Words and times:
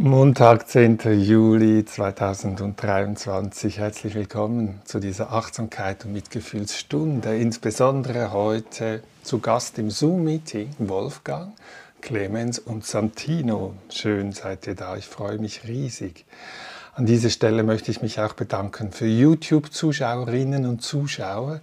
Montag, 0.00 0.68
10. 0.68 1.00
Juli 1.24 1.84
2023. 1.84 3.78
Herzlich 3.78 4.14
willkommen 4.14 4.80
zu 4.84 5.00
dieser 5.00 5.32
Achtsamkeit 5.32 6.04
und 6.04 6.12
Mitgefühlsstunde. 6.12 7.36
Insbesondere 7.36 8.32
heute 8.32 9.02
zu 9.24 9.40
Gast 9.40 9.76
im 9.76 9.90
Zoom-Meeting 9.90 10.70
Wolfgang, 10.78 11.52
Clemens 12.00 12.60
und 12.60 12.86
Santino. 12.86 13.74
Schön 13.90 14.30
seid 14.30 14.68
ihr 14.68 14.76
da, 14.76 14.96
ich 14.96 15.06
freue 15.06 15.38
mich 15.38 15.64
riesig. 15.66 16.26
An 16.94 17.04
dieser 17.04 17.30
Stelle 17.30 17.64
möchte 17.64 17.90
ich 17.90 18.00
mich 18.00 18.20
auch 18.20 18.34
bedanken 18.34 18.92
für 18.92 19.06
YouTube-Zuschauerinnen 19.08 20.64
und 20.66 20.80
Zuschauer, 20.80 21.60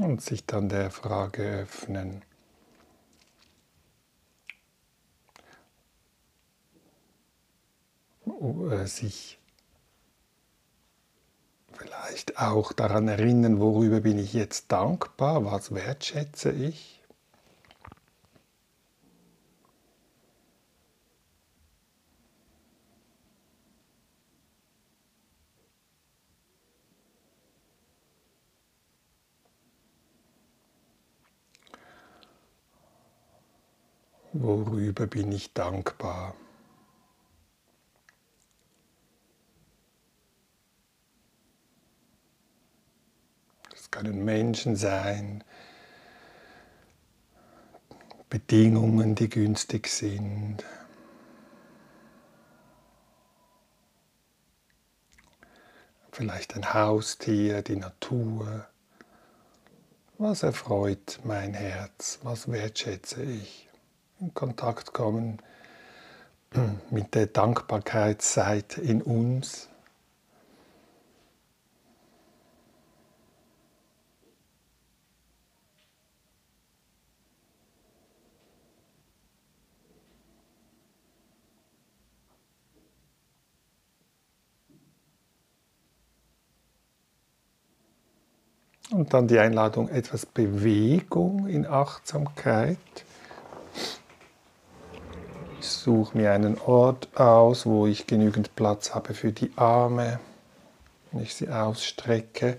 Und 0.00 0.22
sich 0.22 0.46
dann 0.46 0.68
der 0.68 0.90
Frage 0.90 1.42
öffnen, 1.62 2.22
äh, 8.70 8.86
sich 8.86 9.38
vielleicht 11.72 12.38
auch 12.38 12.72
daran 12.72 13.08
erinnern, 13.08 13.60
worüber 13.60 14.00
bin 14.00 14.18
ich 14.18 14.32
jetzt 14.32 14.70
dankbar, 14.72 15.44
was 15.44 15.74
wertschätze 15.74 16.52
ich. 16.52 16.97
Worüber 34.40 35.08
bin 35.08 35.32
ich 35.32 35.52
dankbar? 35.52 36.36
Das 43.72 43.90
können 43.90 44.24
Menschen 44.24 44.76
sein, 44.76 45.42
Bedingungen, 48.30 49.16
die 49.16 49.28
günstig 49.28 49.88
sind. 49.88 50.64
Vielleicht 56.12 56.54
ein 56.54 56.74
Haustier, 56.74 57.62
die 57.62 57.76
Natur. 57.76 58.68
Was 60.16 60.44
erfreut 60.44 61.18
mein 61.24 61.54
Herz? 61.54 62.20
Was 62.22 62.48
wertschätze 62.48 63.24
ich? 63.24 63.67
In 64.20 64.34
Kontakt 64.34 64.92
kommen 64.92 65.38
mit 66.90 67.14
der 67.14 67.26
Dankbarkeitsseite 67.26 68.80
in 68.80 69.02
uns. 69.02 69.68
Und 88.90 89.12
dann 89.12 89.28
die 89.28 89.38
Einladung, 89.38 89.90
etwas 89.90 90.24
Bewegung 90.24 91.46
in 91.46 91.66
Achtsamkeit 91.66 92.78
suche 95.60 96.16
mir 96.16 96.32
einen 96.32 96.58
Ort 96.58 97.08
aus, 97.18 97.66
wo 97.66 97.86
ich 97.86 98.06
genügend 98.06 98.54
Platz 98.56 98.94
habe 98.94 99.14
für 99.14 99.32
die 99.32 99.50
Arme, 99.56 100.20
wenn 101.10 101.22
ich 101.22 101.34
sie 101.34 101.48
ausstrecke. 101.48 102.58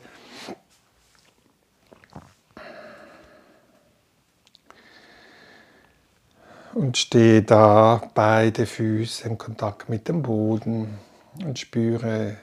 Und 6.73 6.97
stehe 6.97 7.41
da, 7.41 8.01
beide 8.13 8.65
Füße 8.65 9.27
in 9.27 9.37
Kontakt 9.37 9.89
mit 9.89 10.07
dem 10.07 10.21
Boden 10.21 10.99
und 11.43 11.59
spüre 11.59 12.37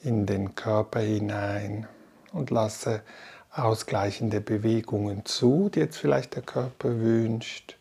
in 0.00 0.26
den 0.26 0.54
Körper 0.54 1.00
hinein 1.00 1.86
und 2.32 2.50
lasse 2.50 3.02
ausgleichende 3.50 4.40
Bewegungen 4.40 5.24
zu, 5.24 5.70
die 5.72 5.80
jetzt 5.80 5.98
vielleicht 5.98 6.34
der 6.34 6.42
Körper 6.42 6.98
wünscht. 6.98 7.76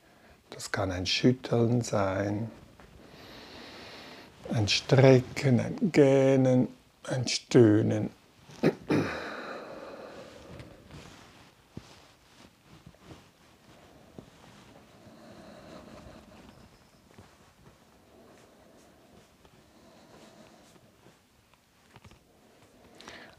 Das 0.53 0.71
kann 0.71 0.91
ein 0.91 1.07
Schütteln 1.07 1.81
sein, 1.81 2.51
ein 4.53 4.67
Strecken, 4.67 5.59
ein 5.59 5.91
Gähnen, 5.91 6.67
ein 7.03 7.27
Stöhnen. 7.27 8.11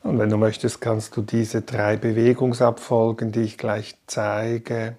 Und 0.03 0.19
wenn 0.19 0.29
du 0.29 0.37
möchtest, 0.37 0.81
kannst 0.81 1.17
du 1.17 1.23
diese 1.23 1.62
drei 1.62 1.97
Bewegungsabfolgen, 1.97 3.31
die 3.31 3.43
ich 3.43 3.56
gleich 3.56 3.94
zeige, 4.06 4.97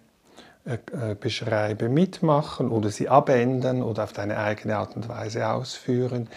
äh, 0.66 1.12
äh, 1.12 1.16
beschreibe, 1.16 1.90
mitmachen 1.90 2.70
oder 2.70 2.90
sie 2.90 3.08
abändern 3.08 3.84
oder 3.84 4.04
auf 4.04 4.14
deine 4.14 4.38
eigene 4.38 4.78
Art 4.78 4.96
und 4.96 5.08
Weise 5.08 5.48
ausführen. 5.50 6.28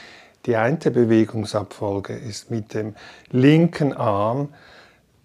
Die 0.46 0.56
eine 0.56 0.76
Bewegungsabfolge 0.76 2.14
ist 2.14 2.50
mit 2.50 2.74
dem 2.74 2.94
linken 3.30 3.92
Arm 3.92 4.50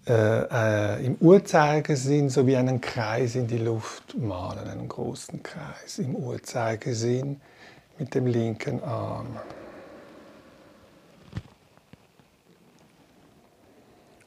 äh, 0.06 0.96
äh, 1.00 1.06
im 1.06 1.16
Uhrzeigersinn 1.16 2.28
sowie 2.28 2.56
einen 2.56 2.80
Kreis 2.80 3.36
in 3.36 3.46
die 3.46 3.58
Luft 3.58 4.16
malen, 4.18 4.68
einen 4.68 4.88
großen 4.88 5.42
Kreis 5.42 5.98
im 5.98 6.14
Uhrzeigersinn 6.14 7.40
mit 7.98 8.14
dem 8.14 8.26
linken 8.26 8.82
Arm. 8.82 9.38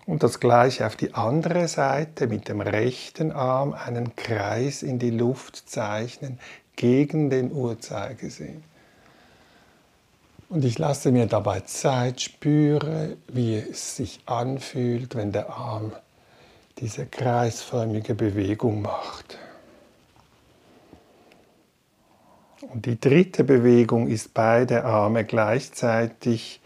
Und 0.07 0.23
das 0.23 0.39
gleiche 0.39 0.87
auf 0.87 0.95
die 0.95 1.13
andere 1.13 1.67
Seite 1.67 2.27
mit 2.27 2.47
dem 2.47 2.61
rechten 2.61 3.33
Arm 3.33 3.73
einen 3.73 4.15
Kreis 4.15 4.81
in 4.81 4.99
die 4.99 5.11
Luft 5.11 5.69
zeichnen 5.69 6.39
gegen 6.77 7.29
den 7.29 7.51
Uhrzeigersinn. 7.51 8.63
Und 10.47 10.63
ich 10.63 10.79
lasse 10.79 11.11
mir 11.11 11.25
dabei 11.25 11.59
Zeit, 11.59 12.21
spüre, 12.21 13.17
wie 13.27 13.57
es 13.57 13.97
sich 13.97 14.21
anfühlt, 14.25 15.13
wenn 15.15 15.33
der 15.33 15.49
Arm 15.49 15.91
diese 16.77 17.05
kreisförmige 17.05 18.15
Bewegung 18.15 18.81
macht. 18.81 19.37
Und 22.61 22.85
die 22.85 22.97
dritte 22.97 23.43
Bewegung 23.43 24.07
ist 24.07 24.33
beide 24.33 24.85
Arme 24.85 25.25
gleichzeitig 25.25 26.61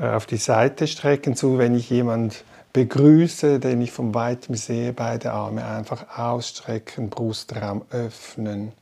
auf 0.00 0.26
die 0.26 0.36
Seite 0.36 0.86
strecken 0.86 1.36
zu, 1.36 1.58
wenn 1.58 1.74
ich 1.74 1.90
jemand 1.90 2.44
begrüße, 2.72 3.58
den 3.58 3.80
ich 3.80 3.92
von 3.92 4.14
weitem 4.14 4.54
sehe, 4.54 4.92
beide 4.92 5.32
Arme 5.32 5.64
einfach 5.64 6.18
ausstrecken, 6.18 7.08
Brustraum 7.08 7.82
öffnen, 7.90 8.72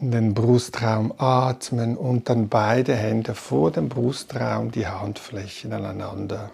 in 0.00 0.10
den 0.10 0.34
Brustraum 0.34 1.12
atmen 1.18 1.96
und 1.96 2.28
dann 2.28 2.48
beide 2.48 2.94
Hände 2.94 3.34
vor 3.34 3.70
dem 3.70 3.88
Brustraum, 3.88 4.70
die 4.70 4.86
Handflächen 4.86 5.72
aneinander 5.72 6.50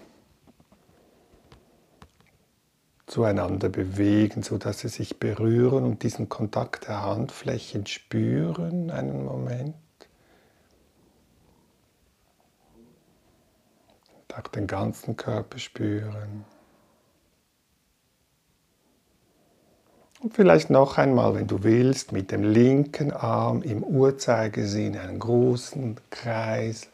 zueinander 3.11 3.69
bewegen, 3.69 4.43
sodass 4.43 4.81
sie 4.81 4.89
sich 4.89 5.19
berühren 5.19 5.85
und 5.85 6.03
diesen 6.03 6.29
Kontakt 6.29 6.87
der 6.87 7.03
Handflächen 7.03 7.87
spüren 7.87 8.91
einen 8.91 9.25
Moment. 9.25 9.75
Auch 14.37 14.49
den 14.49 14.67
ganzen 14.67 15.17
Körper 15.17 15.59
spüren. 15.59 16.45
Und 20.21 20.35
vielleicht 20.35 20.69
noch 20.69 20.99
einmal, 20.99 21.35
wenn 21.35 21.47
du 21.47 21.63
willst, 21.63 22.13
mit 22.13 22.31
dem 22.31 22.45
linken 22.45 23.11
Arm 23.11 23.63
im 23.63 23.83
Uhrzeigersinn 23.83 24.99
einen 24.99 25.19
großen 25.19 25.97
Kreis 26.11 26.89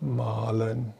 malen. 0.00 0.92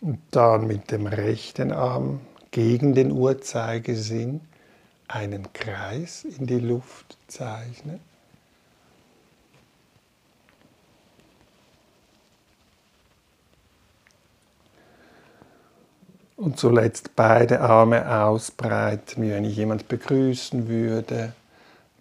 Und 0.00 0.18
dann 0.32 0.66
mit 0.66 0.90
dem 0.90 1.06
rechten 1.06 1.70
Arm 1.70 2.20
gegen 2.50 2.94
den 2.94 3.12
Uhrzeigersinn 3.12 4.40
einen 5.10 5.52
Kreis 5.52 6.24
in 6.24 6.46
die 6.46 6.60
Luft 6.60 7.18
zeichnen. 7.26 8.00
Und 16.36 16.58
zuletzt 16.58 17.16
beide 17.16 17.60
Arme 17.60 18.24
ausbreiten, 18.24 19.22
wie 19.22 19.30
wenn 19.30 19.44
ich 19.44 19.56
jemand 19.56 19.88
begrüßen 19.88 20.68
würde. 20.68 21.34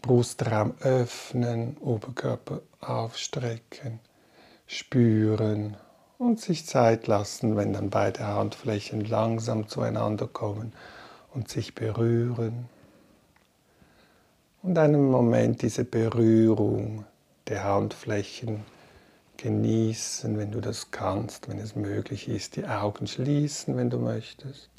Brustraum 0.02 0.76
öffnen, 0.80 1.76
Oberkörper 1.82 2.62
aufstrecken, 2.80 4.00
spüren 4.66 5.76
und 6.18 6.40
sich 6.40 6.66
Zeit 6.66 7.08
lassen, 7.08 7.58
wenn 7.58 7.74
dann 7.74 7.90
beide 7.90 8.26
Handflächen 8.28 9.04
langsam 9.04 9.68
zueinander 9.68 10.28
kommen 10.28 10.72
und 11.34 11.50
sich 11.50 11.76
berühren. 11.76 12.70
Und 14.62 14.78
einen 14.78 15.10
Moment 15.10 15.62
diese 15.62 15.86
Berührung 15.86 17.06
der 17.48 17.64
Handflächen 17.64 18.66
genießen, 19.38 20.38
wenn 20.38 20.52
du 20.52 20.60
das 20.60 20.92
kannst, 20.92 21.48
wenn 21.48 21.60
es 21.60 21.76
möglich 21.76 22.28
ist, 22.28 22.58
die 22.58 22.66
Augen 22.66 23.08
schließen, 23.08 23.78
wenn 23.78 23.90
du 23.90 23.98
möchtest. 23.98 24.70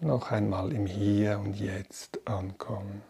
Noch 0.00 0.32
einmal 0.32 0.72
im 0.72 0.86
Hier 0.86 1.38
und 1.38 1.54
Jetzt 1.54 2.18
ankommen. 2.26 3.02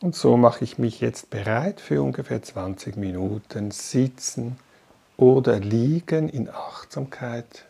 Und 0.00 0.14
so 0.14 0.36
mache 0.36 0.64
ich 0.64 0.78
mich 0.78 1.00
jetzt 1.00 1.30
bereit 1.30 1.80
für 1.80 2.02
ungefähr 2.02 2.42
20 2.42 2.96
Minuten 2.96 3.70
Sitzen 3.70 4.58
oder 5.16 5.58
Liegen 5.58 6.28
in 6.28 6.50
Achtsamkeit 6.50 7.65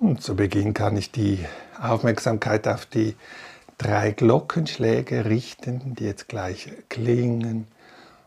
Und 0.00 0.22
zu 0.22 0.34
Beginn 0.34 0.72
kann 0.72 0.96
ich 0.96 1.12
die 1.12 1.44
Aufmerksamkeit 1.78 2.66
auf 2.66 2.86
die 2.86 3.16
drei 3.76 4.12
Glockenschläge 4.12 5.26
richten, 5.26 5.94
die 5.94 6.04
jetzt 6.04 6.26
gleich 6.26 6.72
klingen. 6.88 7.66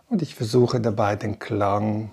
Und 0.07 0.21
ich 0.21 0.35
versuche 0.35 0.79
dabei 0.79 1.15
den 1.15 1.39
Klang 1.39 2.11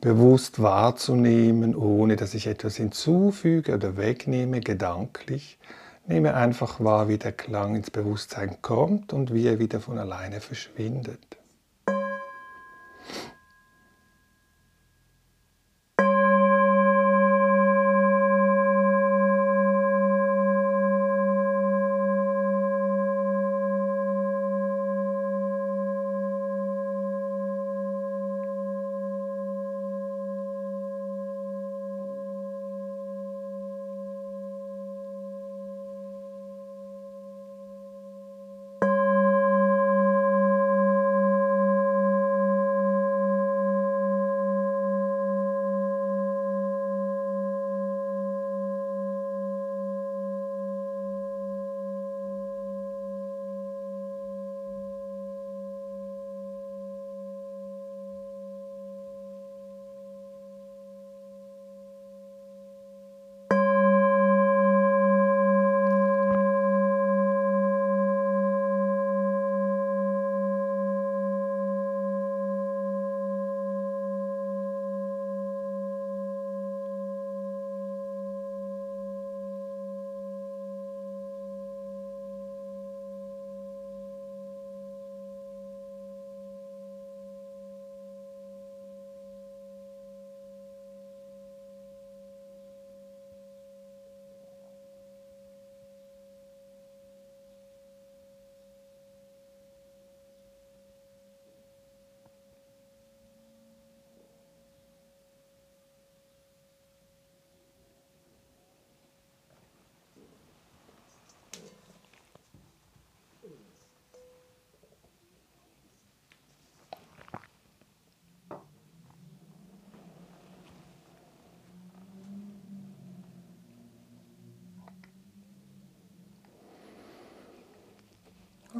bewusst 0.00 0.62
wahrzunehmen, 0.62 1.74
ohne 1.74 2.14
dass 2.14 2.32
ich 2.34 2.46
etwas 2.46 2.76
hinzufüge 2.76 3.74
oder 3.74 3.96
wegnehme, 3.96 4.60
gedanklich. 4.60 5.58
Nehme 6.06 6.34
einfach 6.34 6.78
wahr, 6.78 7.08
wie 7.08 7.18
der 7.18 7.32
Klang 7.32 7.74
ins 7.74 7.90
Bewusstsein 7.90 8.58
kommt 8.62 9.12
und 9.12 9.34
wie 9.34 9.48
er 9.48 9.58
wieder 9.58 9.80
von 9.80 9.98
alleine 9.98 10.40
verschwindet. 10.40 11.41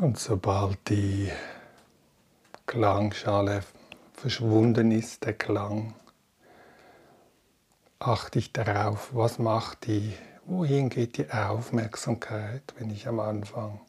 Und 0.02 0.18
sobald 0.18 0.88
die 0.88 1.30
Klangschale 2.66 3.62
verschwunden 4.14 4.90
ist, 4.90 5.25
der 5.25 5.35
Klang, 5.35 5.94
achte 8.00 8.40
ich 8.40 8.52
darauf, 8.52 9.14
was 9.14 9.38
macht 9.38 9.87
die, 9.87 10.12
wohin 10.44 10.88
geht 10.88 11.18
die 11.18 11.30
Aufmerksamkeit, 11.30 12.75
wenn 12.76 12.90
ich 12.90 13.06
am 13.06 13.21
Anfang 13.21 13.80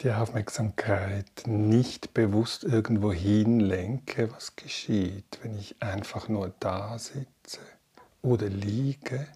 die 0.00 0.12
Aufmerksamkeit 0.12 1.42
nicht 1.44 2.14
bewusst 2.14 2.62
irgendwo 2.62 3.12
hinlenke, 3.12 4.30
was 4.30 4.54
geschieht, 4.54 5.40
wenn 5.42 5.58
ich 5.58 5.82
einfach 5.82 6.28
nur 6.28 6.54
da 6.60 7.00
sitze 7.00 7.58
oder 8.22 8.48
liege 8.48 9.26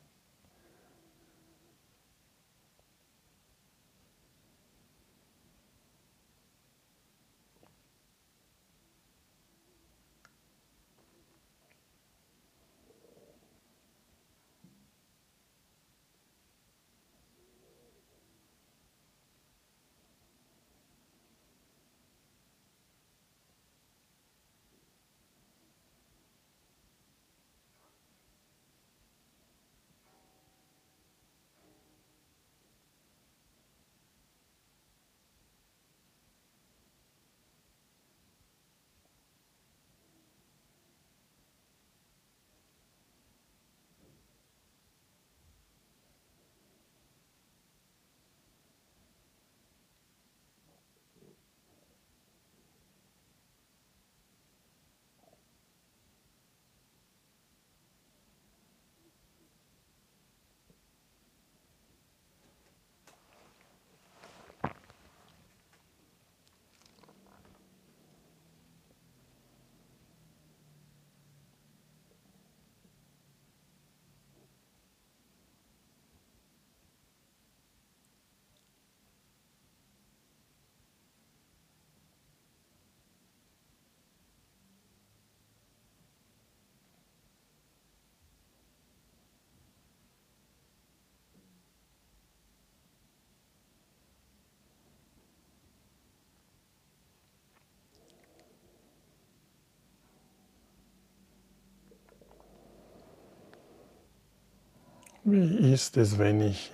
Wie 105.31 105.75
ist 105.75 105.99
es, 105.99 106.17
wenn 106.17 106.41
ich 106.41 106.73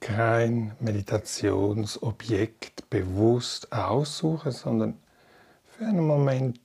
kein 0.00 0.74
Meditationsobjekt 0.80 2.90
bewusst 2.90 3.70
aussuche, 3.70 4.50
sondern 4.50 4.98
für 5.68 5.86
einen 5.86 6.04
Moment 6.04 6.58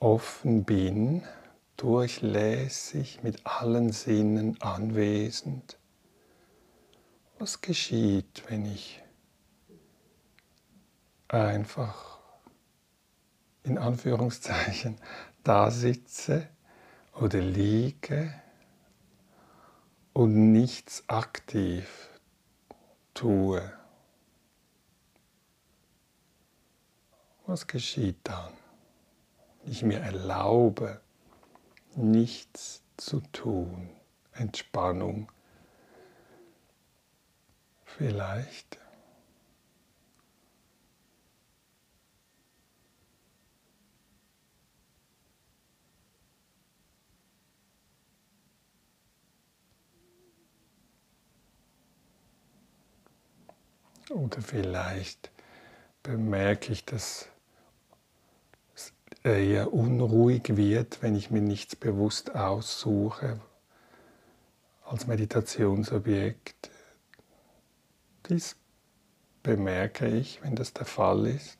offen 0.00 0.64
bin, 0.64 1.22
durchlässig, 1.76 3.22
mit 3.22 3.46
allen 3.46 3.92
Sinnen 3.92 4.60
anwesend? 4.60 5.78
Was 7.38 7.60
geschieht, 7.60 8.42
wenn 8.48 8.66
ich 8.66 9.00
einfach 11.28 12.18
in 13.62 13.78
Anführungszeichen 13.78 14.96
da 15.44 15.70
sitze 15.70 16.48
oder 17.14 17.40
liege? 17.40 18.34
Und 20.18 20.50
nichts 20.50 21.04
aktiv 21.06 22.10
tue, 23.14 23.72
was 27.46 27.68
geschieht 27.68 28.18
dann? 28.24 28.52
Ich 29.64 29.84
mir 29.84 30.00
erlaube, 30.00 31.00
nichts 31.94 32.82
zu 32.96 33.20
tun, 33.30 33.90
Entspannung 34.32 35.30
vielleicht. 37.84 38.76
Oder 54.10 54.40
vielleicht 54.40 55.30
bemerke 56.02 56.72
ich, 56.72 56.84
dass 56.84 57.28
es 58.74 58.92
eher 59.22 59.72
unruhig 59.72 60.56
wird, 60.56 61.02
wenn 61.02 61.14
ich 61.14 61.30
mir 61.30 61.42
nichts 61.42 61.76
bewusst 61.76 62.34
aussuche 62.34 63.40
als 64.84 65.06
Meditationsobjekt. 65.06 66.70
Dies 68.28 68.56
bemerke 69.42 70.06
ich, 70.06 70.42
wenn 70.42 70.56
das 70.56 70.72
der 70.72 70.86
Fall 70.86 71.26
ist. 71.26 71.58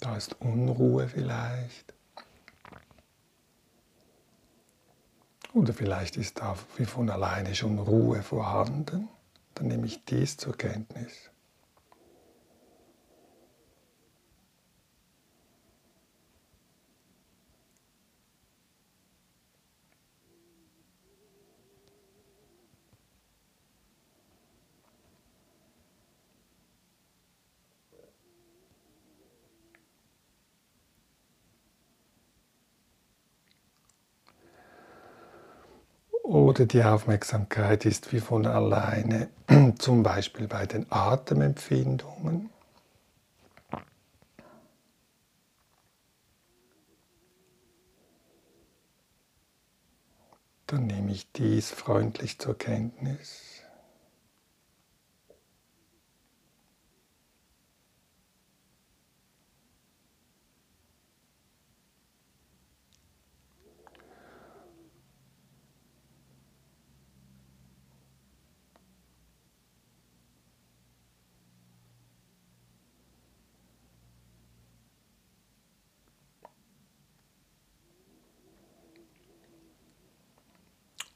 Da 0.00 0.16
ist 0.16 0.40
Unruhe 0.40 1.08
vielleicht. 1.08 1.92
Oder 5.52 5.74
vielleicht 5.74 6.16
ist 6.16 6.38
da 6.38 6.56
wie 6.76 6.86
von 6.86 7.10
alleine 7.10 7.54
schon 7.54 7.78
Ruhe 7.78 8.22
vorhanden. 8.22 9.08
Dann 9.54 9.68
nehme 9.68 9.86
ich 9.86 10.04
dies 10.06 10.38
zur 10.38 10.56
Kenntnis. 10.56 11.31
Oder 36.52 36.66
die 36.66 36.84
Aufmerksamkeit 36.84 37.86
ist 37.86 38.12
wie 38.12 38.20
von 38.20 38.44
alleine, 38.44 39.30
zum 39.78 40.02
Beispiel 40.02 40.48
bei 40.48 40.66
den 40.66 40.84
Atemempfindungen. 40.90 42.50
Dann 50.66 50.86
nehme 50.88 51.12
ich 51.12 51.32
dies 51.32 51.70
freundlich 51.70 52.38
zur 52.38 52.58
Kenntnis. 52.58 53.51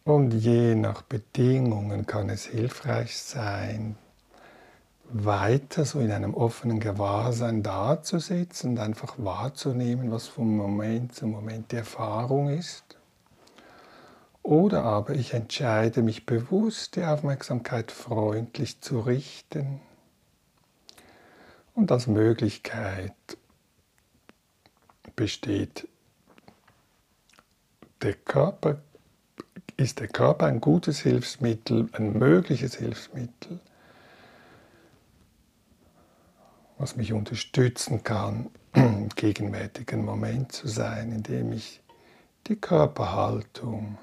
Und 0.07 0.31
je 0.31 0.77
nach 0.77 1.03
Bedingungen 1.03 2.07
kann 2.07 2.31
es 2.31 2.45
hilfreich 2.45 3.19
sein, 3.19 3.97
weiter 5.11 5.85
so 5.85 5.99
in 5.99 6.13
einem 6.13 6.33
offenen 6.33 6.79
Gewahrsein 6.79 7.65
dazusitzen 7.65 8.71
und 8.71 8.79
einfach 8.79 9.17
wahrzunehmen, 9.19 10.13
was 10.13 10.29
vom 10.29 10.57
Moment 10.57 11.13
zu 11.17 11.27
Moment 11.27 11.73
die 11.73 11.77
Erfahrung 11.77 12.51
ist. 12.51 12.85
Oder 14.45 14.85
aber 14.85 15.17
ich 15.17 15.35
entscheide 15.35 16.03
mich 16.03 16.25
bewusst, 16.25 16.95
die 16.95 17.05
Aufmerksamkeit 17.05 17.91
freundlich 17.91 18.81
zu 18.81 19.01
richten 19.01 19.81
und 21.75 21.91
als 21.91 22.07
Möglichkeit 22.07 23.13
besteht 25.17 25.89
der 28.03 28.15
Körper, 28.15 28.79
ist 29.77 30.01
der 30.01 30.09
Körper 30.09 30.47
ein 30.47 30.61
gutes 30.61 31.01
Hilfsmittel, 31.01 31.89
ein 31.93 32.19
mögliches 32.19 32.77
Hilfsmittel, 32.77 33.61
was 36.79 36.97
mich 36.97 37.13
unterstützen 37.13 38.03
kann, 38.03 38.51
im 38.75 39.09
gegenwärtigen 39.11 40.05
Moment 40.05 40.53
zu 40.53 40.69
sein, 40.69 41.13
indem 41.13 41.53
ich 41.53 41.83
die 42.47 42.57
Körperhaltung 42.57 43.99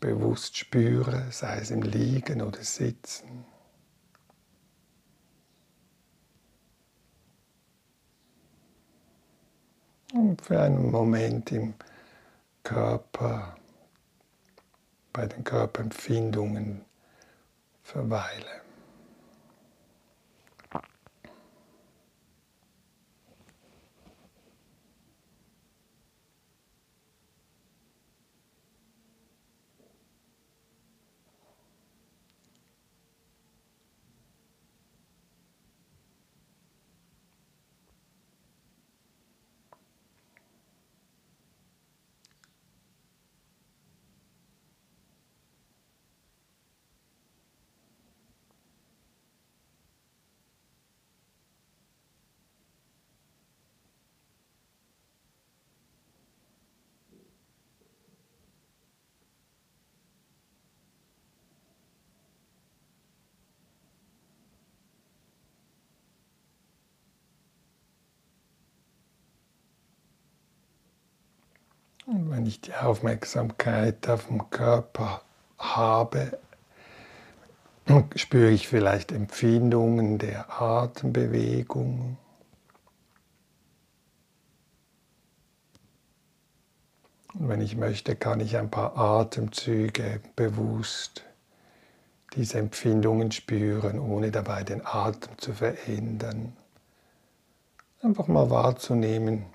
bewusst 0.00 0.58
spüre, 0.58 1.28
sei 1.30 1.58
es 1.58 1.70
im 1.70 1.82
Liegen 1.82 2.42
oder 2.42 2.62
Sitzen. 2.62 3.46
Und 10.12 10.42
für 10.42 10.60
einen 10.60 10.90
Moment 10.90 11.50
im 11.50 11.74
Körper, 12.64 13.56
bei 15.12 15.26
den 15.26 15.44
Körperempfindungen 15.44 16.84
verweile. 17.82 18.63
Und 72.06 72.30
wenn 72.30 72.46
ich 72.46 72.60
die 72.60 72.74
Aufmerksamkeit 72.74 74.08
auf 74.08 74.26
dem 74.26 74.50
Körper 74.50 75.22
habe, 75.58 76.38
spüre 78.14 78.50
ich 78.50 78.68
vielleicht 78.68 79.12
Empfindungen 79.12 80.18
der 80.18 80.60
Atembewegung. 80.60 82.18
Und 87.34 87.48
wenn 87.48 87.60
ich 87.60 87.76
möchte, 87.76 88.14
kann 88.14 88.40
ich 88.40 88.56
ein 88.56 88.70
paar 88.70 88.96
Atemzüge 88.96 90.20
bewusst 90.36 91.24
diese 92.34 92.58
Empfindungen 92.58 93.32
spüren, 93.32 93.98
ohne 93.98 94.30
dabei 94.30 94.64
den 94.64 94.84
Atem 94.84 95.38
zu 95.38 95.52
verändern. 95.52 96.56
Einfach 98.02 98.28
mal 98.28 98.50
wahrzunehmen, 98.50 99.46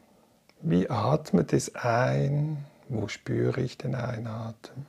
wie 0.62 0.89
atmet 0.89 1.54
es 1.54 1.76
ein? 1.76 2.65
Wo 2.88 3.08
spüre 3.08 3.62
ich 3.62 3.78
den 3.78 3.95
Einatmen? 3.95 4.86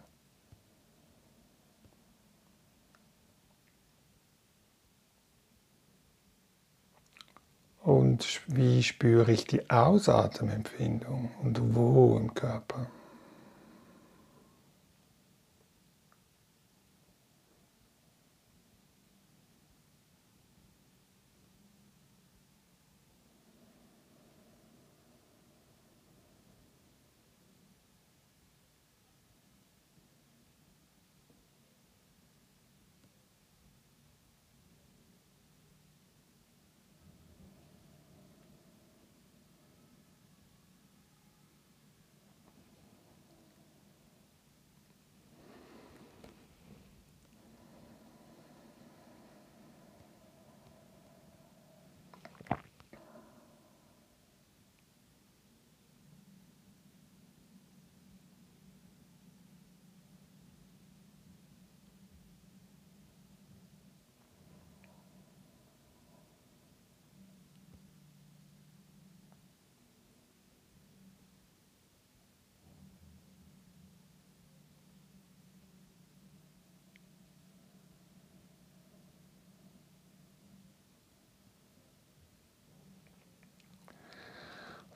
Und 7.83 8.43
wie 8.47 8.83
spüre 8.83 9.33
ich 9.33 9.47
die 9.47 9.71
Ausatemempfindung 9.71 11.31
und 11.43 11.75
wo 11.75 12.17
im 12.17 12.35
Körper? 12.35 12.87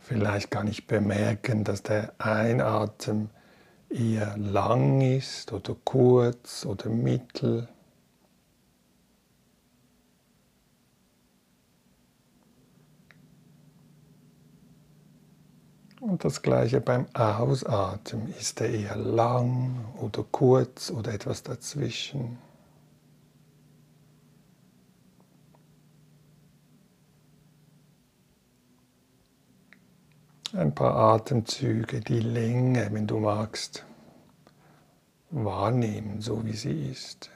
Vielleicht 0.07 0.51
kann 0.51 0.69
ich 0.69 0.87
bemerken, 0.87 1.65
dass 1.65 1.83
der 1.83 2.13
Einatmen 2.19 3.31
eher 3.89 4.37
lang 4.37 5.01
ist 5.01 5.51
oder 5.51 5.75
kurz 5.83 6.67
oder 6.67 6.91
mittel. 6.91 7.69
Und 16.03 16.23
das 16.23 16.43
gleiche 16.43 16.83
beim 16.83 17.07
Ausatmen. 17.15 18.29
Ist 18.39 18.61
er 18.61 18.69
eher 18.69 18.97
lang 18.97 19.87
oder 20.03 20.23
kurz 20.31 20.91
oder 20.91 21.15
etwas 21.15 21.43
dazwischen? 21.43 22.37
Ein 30.57 30.75
paar 30.75 30.95
Atemzüge, 30.95 32.01
die 32.01 32.21
Länge, 32.21 32.89
wenn 32.93 33.07
du 33.07 33.19
magst, 33.19 33.85
wahrnehmen, 35.31 36.21
so 36.21 36.45
wie 36.45 36.53
sie 36.53 36.91
ist. 36.91 37.31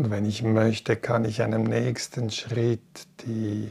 Und 0.00 0.10
wenn 0.10 0.24
ich 0.24 0.42
möchte, 0.42 0.96
kann 0.96 1.26
ich 1.26 1.42
einem 1.42 1.62
nächsten 1.62 2.30
Schritt 2.30 3.06
die 3.26 3.70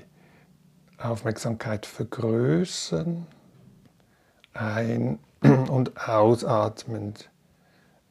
Aufmerksamkeit 0.99 1.87
vergrößern, 1.87 3.25
ein- 4.53 5.17
und 5.41 6.07
ausatmend 6.07 7.31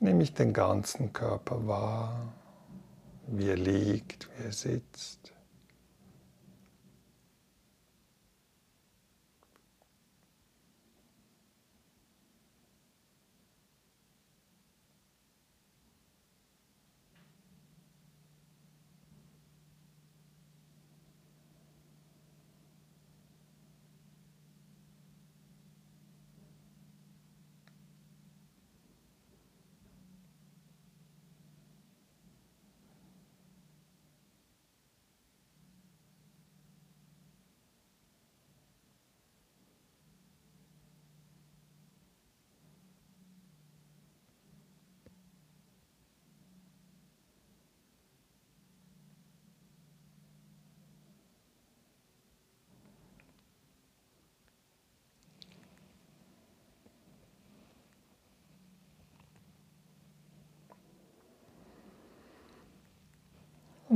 nehme 0.00 0.24
ich 0.24 0.34
den 0.34 0.52
ganzen 0.52 1.12
Körper 1.12 1.68
wahr, 1.68 2.32
wie 3.28 3.50
er 3.50 3.56
liegt, 3.56 4.28
wie 4.36 4.46
er 4.46 4.52
sitzt. 4.52 5.32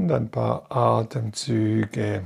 Und 0.02 0.10
ein 0.10 0.30
paar 0.32 0.66
Atemzüge 0.68 2.24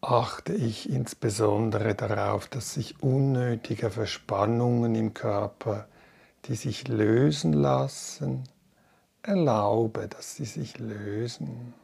achte 0.00 0.52
ich 0.52 0.88
insbesondere 0.88 1.96
darauf, 1.96 2.46
dass 2.46 2.74
sich 2.74 3.02
unnötige 3.02 3.90
Verspannungen 3.90 4.94
im 4.94 5.12
Körper, 5.12 5.88
die 6.44 6.54
sich 6.54 6.86
lösen 6.86 7.52
lassen, 7.52 8.44
erlaube, 9.22 10.06
dass 10.06 10.36
sie 10.36 10.44
sich 10.44 10.78
lösen. 10.78 11.74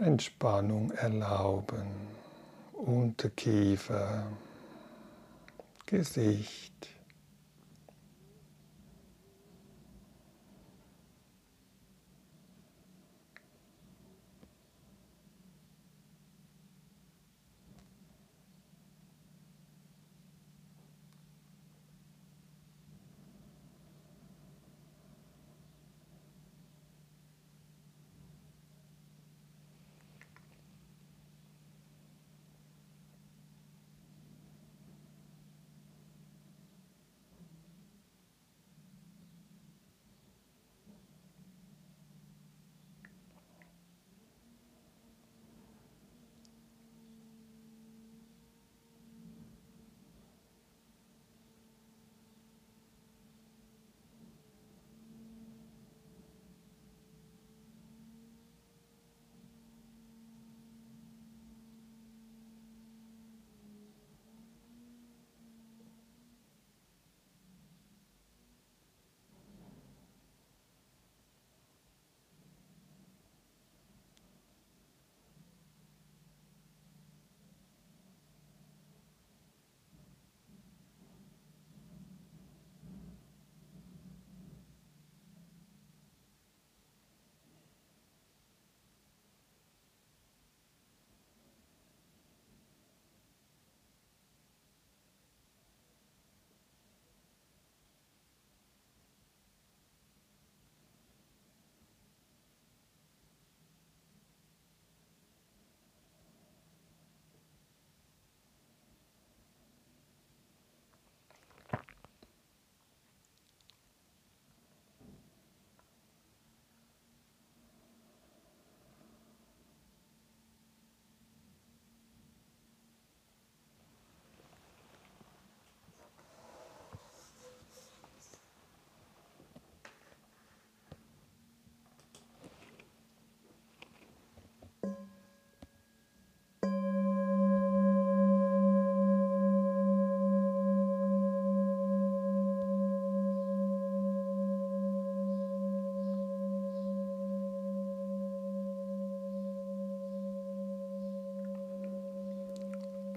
Entspannung 0.00 0.90
erlauben, 0.92 1.86
Unterkiefer, 2.72 4.24
Gesicht. 5.84 6.93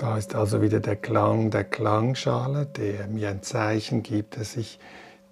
Da 0.07 0.17
ist 0.17 0.35
also 0.35 0.61
wieder 0.61 0.79
der 0.79 0.95
Klang 0.95 1.51
der 1.51 1.65
Klangschale, 1.65 2.65
der 2.65 3.07
mir 3.07 3.27
ein 3.27 3.43
Zeichen 3.43 4.03
gibt, 4.03 4.39
dass 4.39 4.55
ich 4.55 4.79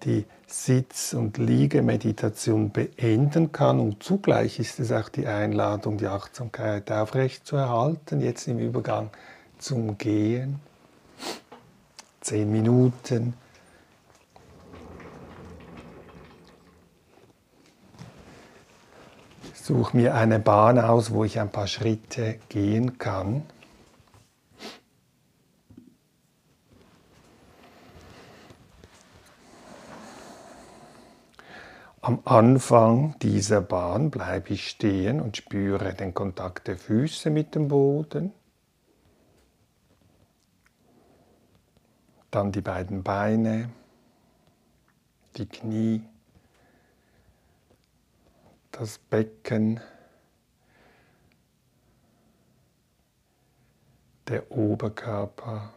die 0.02 0.26
Sitz- 0.46 1.14
und 1.14 1.38
Liegemeditation 1.38 2.72
beenden 2.72 3.52
kann. 3.52 3.80
Und 3.80 4.02
zugleich 4.02 4.58
ist 4.58 4.78
es 4.78 4.92
auch 4.92 5.08
die 5.08 5.26
Einladung, 5.26 5.96
die 5.96 6.08
Achtsamkeit 6.08 6.92
aufrechtzuerhalten, 6.92 8.20
jetzt 8.20 8.48
im 8.48 8.58
Übergang 8.58 9.08
zum 9.56 9.96
Gehen. 9.96 10.60
Zehn 12.20 12.52
Minuten. 12.52 13.32
Ich 19.54 19.60
suche 19.62 19.96
mir 19.96 20.14
eine 20.14 20.38
Bahn 20.38 20.78
aus, 20.78 21.12
wo 21.12 21.24
ich 21.24 21.40
ein 21.40 21.48
paar 21.48 21.66
Schritte 21.66 22.38
gehen 22.50 22.98
kann. 22.98 23.44
Am 32.16 32.22
Anfang 32.24 33.18
dieser 33.18 33.60
Bahn 33.60 34.10
bleibe 34.10 34.54
ich 34.54 34.68
stehen 34.68 35.20
und 35.20 35.36
spüre 35.36 35.92
den 35.92 36.14
Kontakt 36.14 36.66
der 36.66 36.78
Füße 36.78 37.28
mit 37.28 37.54
dem 37.54 37.68
Boden. 37.68 38.32
Dann 42.30 42.52
die 42.52 42.62
beiden 42.62 43.02
Beine, 43.02 43.68
die 45.36 45.44
Knie, 45.44 46.02
das 48.72 48.96
Becken, 48.96 49.80
der 54.26 54.50
Oberkörper. 54.50 55.70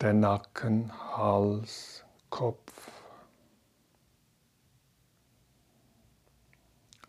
Der 0.00 0.12
Nacken, 0.12 0.92
Hals, 1.16 2.04
Kopf. 2.30 2.92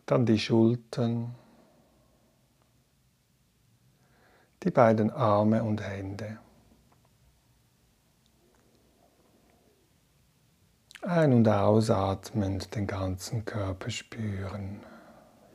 Dann 0.07 0.25
die 0.25 0.39
Schultern, 0.39 1.35
die 4.63 4.71
beiden 4.71 5.11
Arme 5.11 5.63
und 5.63 5.81
Hände. 5.81 6.39
Ein- 11.03 11.33
und 11.33 11.47
ausatmend 11.47 12.73
den 12.73 12.87
ganzen 12.87 13.45
Körper 13.45 13.91
spüren, 13.91 14.83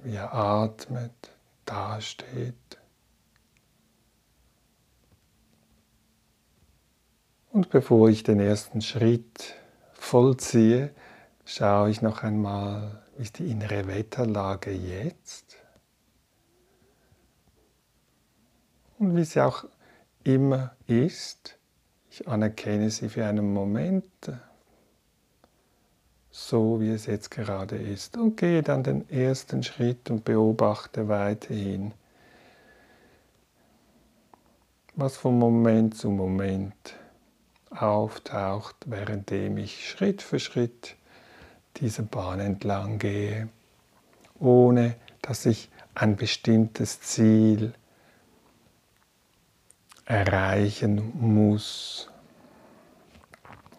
wie 0.04 0.14
er 0.14 0.32
atmet, 0.32 1.36
dasteht. 1.66 2.78
Und 7.54 7.70
bevor 7.70 8.08
ich 8.08 8.24
den 8.24 8.40
ersten 8.40 8.80
Schritt 8.80 9.54
vollziehe, 9.92 10.90
schaue 11.44 11.88
ich 11.88 12.02
noch 12.02 12.24
einmal, 12.24 13.00
wie 13.16 13.22
ist 13.22 13.38
die 13.38 13.48
innere 13.48 13.86
Wetterlage 13.86 14.72
jetzt 14.72 15.56
und 18.98 19.14
wie 19.14 19.22
sie 19.22 19.40
auch 19.40 19.66
immer 20.24 20.74
ist. 20.88 21.56
Ich 22.10 22.26
anerkenne 22.26 22.90
sie 22.90 23.08
für 23.08 23.24
einen 23.24 23.52
Moment, 23.52 24.32
so 26.32 26.80
wie 26.80 26.90
es 26.90 27.06
jetzt 27.06 27.30
gerade 27.30 27.76
ist, 27.76 28.16
und 28.16 28.36
gehe 28.36 28.64
dann 28.64 28.82
den 28.82 29.08
ersten 29.08 29.62
Schritt 29.62 30.10
und 30.10 30.24
beobachte 30.24 31.06
weiterhin, 31.06 31.92
was 34.96 35.16
von 35.16 35.38
Moment 35.38 35.96
zu 35.96 36.10
Moment 36.10 36.96
auftaucht, 37.76 38.76
währenddem 38.86 39.58
ich 39.58 39.88
Schritt 39.88 40.22
für 40.22 40.38
Schritt 40.38 40.96
diese 41.76 42.02
Bahn 42.02 42.40
entlang 42.40 42.98
gehe, 42.98 43.48
ohne 44.38 44.96
dass 45.22 45.46
ich 45.46 45.70
ein 45.94 46.16
bestimmtes 46.16 47.00
Ziel 47.00 47.74
erreichen 50.04 51.12
muss, 51.18 52.10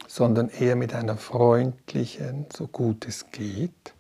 sondern 0.07 0.49
eher 0.49 0.75
mit 0.75 0.93
einer 0.93 1.17
freundlichen, 1.17 2.47
so 2.55 2.67
gut 2.67 3.05
es 3.05 3.31
geht, 3.31 3.93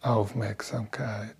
Aufmerksamkeit. 0.00 1.36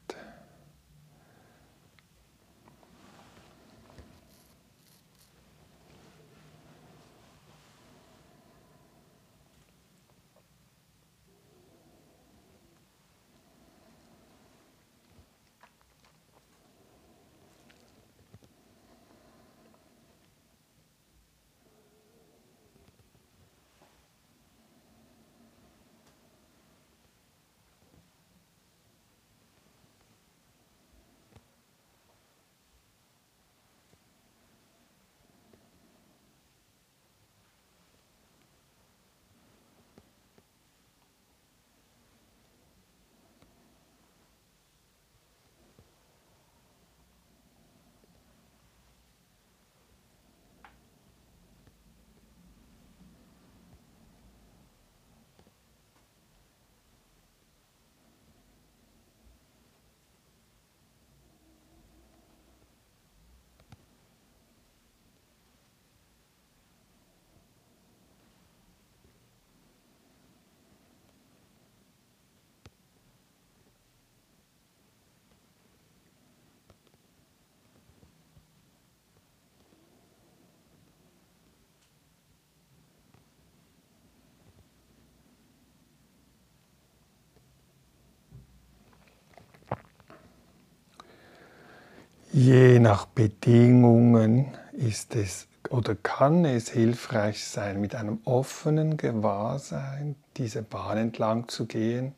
Je 92.39 92.81
nach 92.81 93.07
Bedingungen 93.07 94.55
ist 94.73 95.17
es 95.17 95.49
oder 95.71 95.95
kann 95.95 96.45
es 96.45 96.69
hilfreich 96.69 97.43
sein, 97.43 97.81
mit 97.81 97.95
einem 97.95 98.21
offenen 98.27 98.99
Gewahrsein 98.99 100.17
diese 100.37 100.61
Bahn 100.61 100.99
entlang 100.99 101.49
zu 101.49 101.65
gehen, 101.65 102.15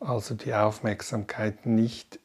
also 0.00 0.34
die 0.34 0.52
Aufmerksamkeit 0.52 1.66
nicht 1.66 2.18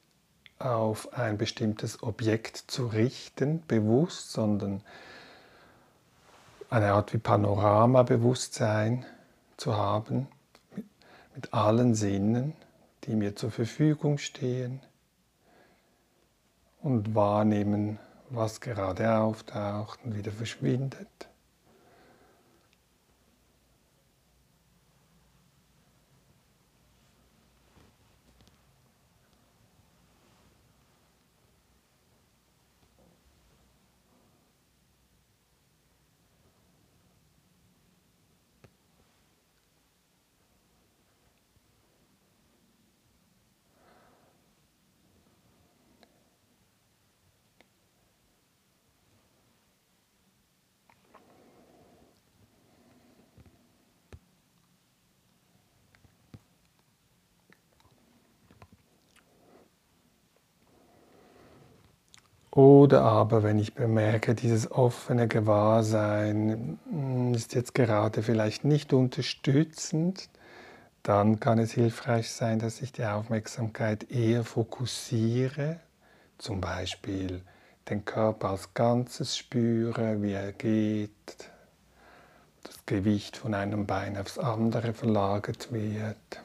auf 0.57 1.13
ein 1.13 1.37
bestimmtes 1.37 2.01
Objekt 2.01 2.57
zu 2.65 2.87
richten, 2.87 3.61
bewusst, 3.67 4.31
sondern 4.31 4.81
eine 6.71 6.93
Art 6.93 7.13
wie 7.13 7.19
Panoramabewusstsein 7.19 9.05
zu 9.55 9.77
haben, 9.77 10.27
mit 11.35 11.53
allen 11.53 11.93
Sinnen, 11.93 12.53
die 13.03 13.13
mir 13.13 13.35
zur 13.35 13.51
Verfügung 13.51 14.17
stehen 14.17 14.81
und 16.81 17.15
wahrnehmen, 17.15 17.99
was 18.29 18.61
gerade 18.61 19.17
auftaucht 19.17 19.99
und 20.03 20.15
wieder 20.15 20.31
verschwindet. 20.31 21.28
Oder 62.59 63.03
aber, 63.03 63.41
wenn 63.43 63.57
ich 63.57 63.73
bemerke, 63.73 64.35
dieses 64.35 64.69
offene 64.69 65.29
Gewahrsein 65.29 66.77
hm, 66.89 67.33
ist 67.33 67.55
jetzt 67.55 67.73
gerade 67.73 68.21
vielleicht 68.21 68.65
nicht 68.65 68.91
unterstützend, 68.91 70.27
dann 71.01 71.39
kann 71.39 71.57
es 71.57 71.71
hilfreich 71.71 72.29
sein, 72.29 72.59
dass 72.59 72.81
ich 72.81 72.91
die 72.91 73.05
Aufmerksamkeit 73.05 74.11
eher 74.11 74.43
fokussiere, 74.43 75.79
zum 76.37 76.59
Beispiel 76.59 77.43
den 77.89 78.03
Körper 78.03 78.49
als 78.49 78.73
Ganzes 78.73 79.37
spüre, 79.37 80.21
wie 80.21 80.33
er 80.33 80.51
geht, 80.51 81.49
das 82.63 82.85
Gewicht 82.85 83.37
von 83.37 83.53
einem 83.53 83.85
Bein 83.85 84.17
aufs 84.17 84.37
andere 84.37 84.91
verlagert 84.91 85.71
wird. 85.71 86.41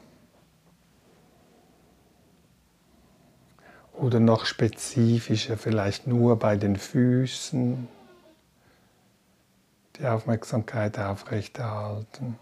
Oder 3.97 4.19
noch 4.19 4.45
spezifischer, 4.45 5.57
vielleicht 5.57 6.07
nur 6.07 6.37
bei 6.37 6.57
den 6.57 6.75
Füßen. 6.75 7.87
die 9.97 10.05
Aufmerksamkeit 10.05 10.99
aufrechterhalten. 10.99 12.37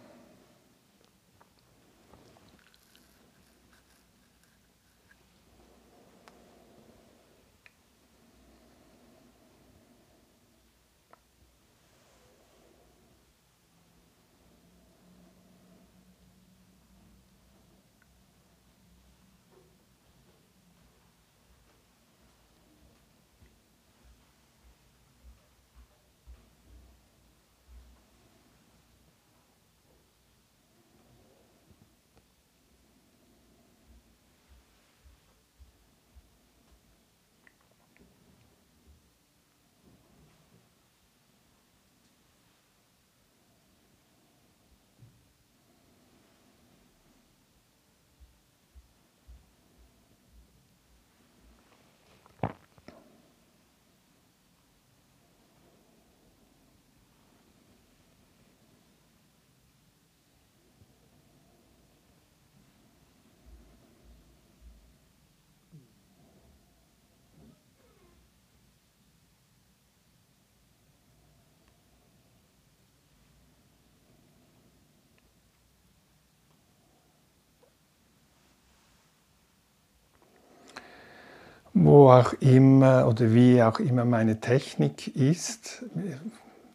Wo 81.74 82.12
auch 82.12 82.34
immer 82.34 83.08
oder 83.08 83.34
wie 83.34 83.62
auch 83.64 83.80
immer 83.80 84.06
meine 84.06 84.40
Technik 84.40 85.16
ist, 85.16 85.84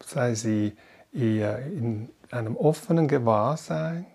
sei 0.05 0.35
sie 0.35 0.75
eher 1.13 1.59
in 1.65 2.09
einem 2.31 2.57
offenen 2.57 3.07
Gewahrsein, 3.07 4.05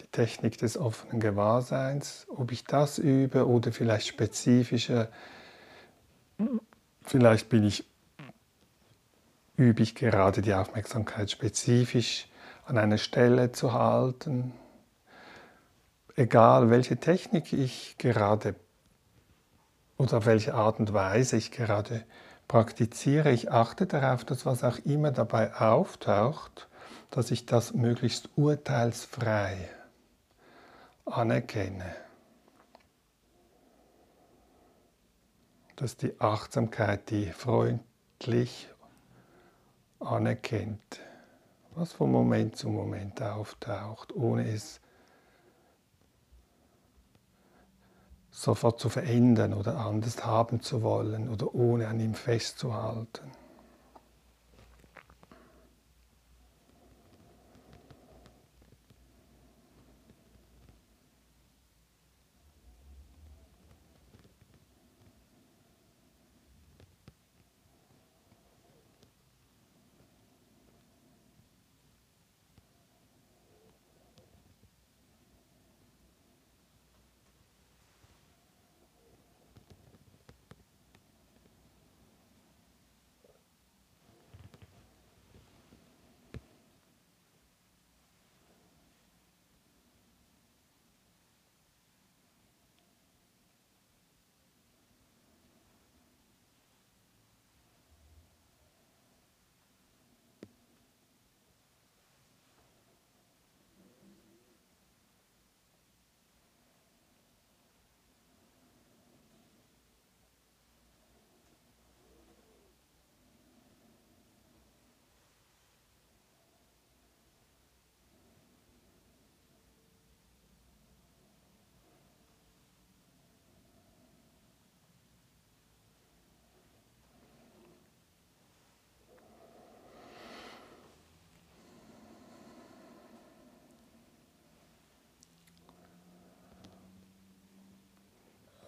die 0.00 0.06
Technik 0.08 0.58
des 0.58 0.76
offenen 0.76 1.18
Gewahrseins, 1.18 2.26
ob 2.28 2.52
ich 2.52 2.64
das 2.64 2.98
übe 2.98 3.48
oder 3.48 3.72
vielleicht 3.72 4.06
spezifischer, 4.06 5.08
vielleicht 7.02 7.48
bin 7.48 7.64
ich, 7.64 7.84
übe 9.56 9.82
ich 9.82 9.94
gerade 9.94 10.42
die 10.42 10.54
Aufmerksamkeit 10.54 11.30
spezifisch 11.30 12.28
an 12.66 12.76
einer 12.76 12.98
Stelle 12.98 13.52
zu 13.52 13.72
halten, 13.72 14.52
egal 16.16 16.70
welche 16.70 16.98
Technik 16.98 17.52
ich 17.52 17.96
gerade 17.98 18.54
oder 19.96 20.18
auf 20.18 20.26
welche 20.26 20.54
Art 20.54 20.78
und 20.78 20.92
Weise 20.92 21.36
ich 21.36 21.50
gerade 21.50 22.04
praktiziere. 22.48 23.30
Ich 23.30 23.50
achte 23.50 23.86
darauf, 23.86 24.24
dass 24.24 24.46
was 24.46 24.64
auch 24.64 24.78
immer 24.84 25.12
dabei 25.12 25.54
auftaucht, 25.54 26.68
dass 27.10 27.30
ich 27.30 27.46
das 27.46 27.74
möglichst 27.74 28.28
urteilsfrei 28.36 29.70
anerkenne. 31.04 31.94
Dass 35.76 35.96
die 35.96 36.20
Achtsamkeit, 36.20 37.10
die 37.10 37.26
freundlich 37.26 38.68
anerkennt, 40.00 41.00
was 41.74 41.92
von 41.92 42.10
Moment 42.10 42.56
zu 42.56 42.68
Moment 42.68 43.20
auftaucht, 43.22 44.14
ohne 44.14 44.48
es 44.48 44.80
sofort 48.34 48.80
zu 48.80 48.88
verändern 48.88 49.54
oder 49.54 49.78
anders 49.78 50.26
haben 50.26 50.60
zu 50.60 50.82
wollen 50.82 51.28
oder 51.28 51.54
ohne 51.54 51.86
an 51.86 52.00
ihm 52.00 52.14
festzuhalten. 52.14 53.30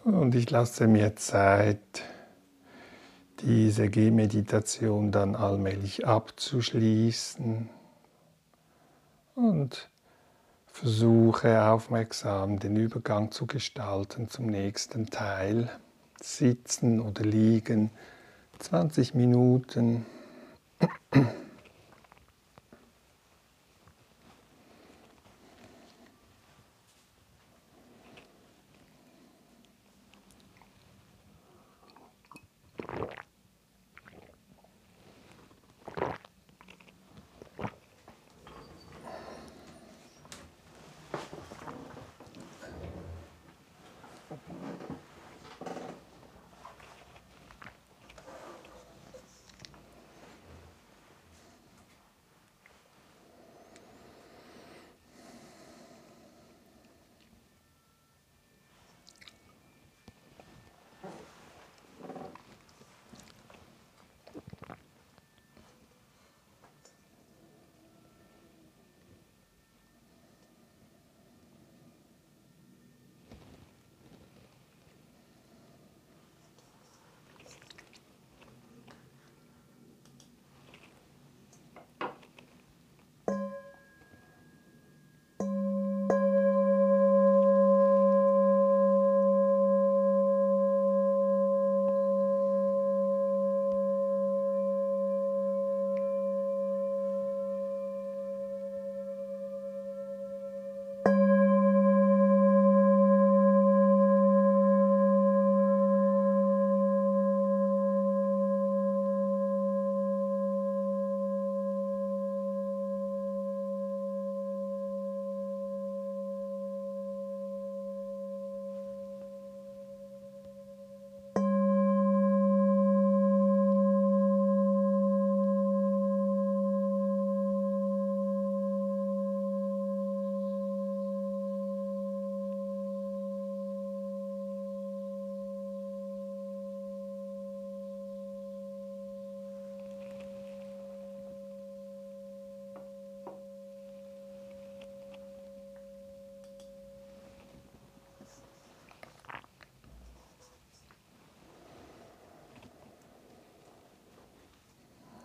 Und 0.06 0.36
ich 0.36 0.48
lasse 0.50 0.86
mir 0.86 1.16
Zeit, 1.16 2.04
diese 3.40 3.90
Gehmeditation 3.90 5.10
dann 5.10 5.34
allmählich 5.34 6.06
abzuschließen 6.06 7.68
und 9.34 9.90
versuche 10.68 11.60
aufmerksam 11.60 12.60
den 12.60 12.76
Übergang 12.76 13.32
zu 13.32 13.48
gestalten 13.48 14.28
zum 14.28 14.46
nächsten 14.46 15.10
Teil. 15.10 15.68
Sitzen 16.22 17.00
oder 17.00 17.24
liegen, 17.24 17.90
20 18.60 19.14
Minuten. 19.14 20.06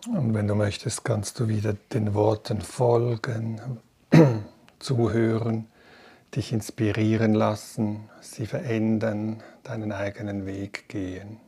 Und 0.08 0.34
wenn 0.34 0.48
du 0.48 0.56
möchtest, 0.56 1.04
kannst 1.04 1.38
du 1.38 1.48
wieder 1.48 1.74
den 1.92 2.12
Worten 2.14 2.60
folgen, 2.60 3.60
zuhören, 4.80 5.68
dich 6.34 6.52
inspirieren 6.52 7.34
lassen, 7.34 8.08
sie 8.20 8.46
verändern, 8.46 9.42
deinen 9.62 9.92
eigenen 9.92 10.44
Weg 10.44 10.88
gehen. 10.88 11.38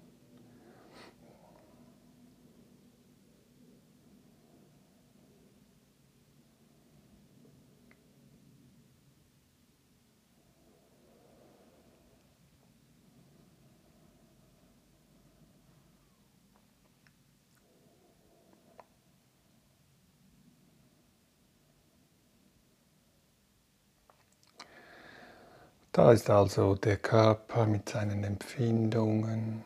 Da 25.95 26.11
ist 26.11 26.29
also 26.29 26.75
der 26.75 26.97
Körper 26.97 27.67
mit 27.67 27.89
seinen 27.89 28.25
Empfindungen. 28.25 29.63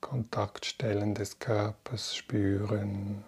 Kontaktstellen 0.00 1.14
des 1.14 1.38
Körpers 1.38 2.16
spüren. 2.16 3.22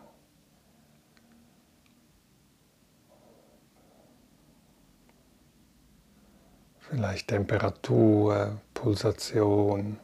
Vielleicht 6.81 7.29
Temperatur, 7.29 8.61
Pulsation, 8.75 10.01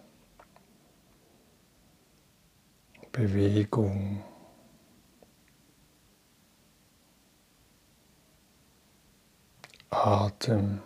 Bewegung. 3.11 4.22
Atem. 9.93 10.80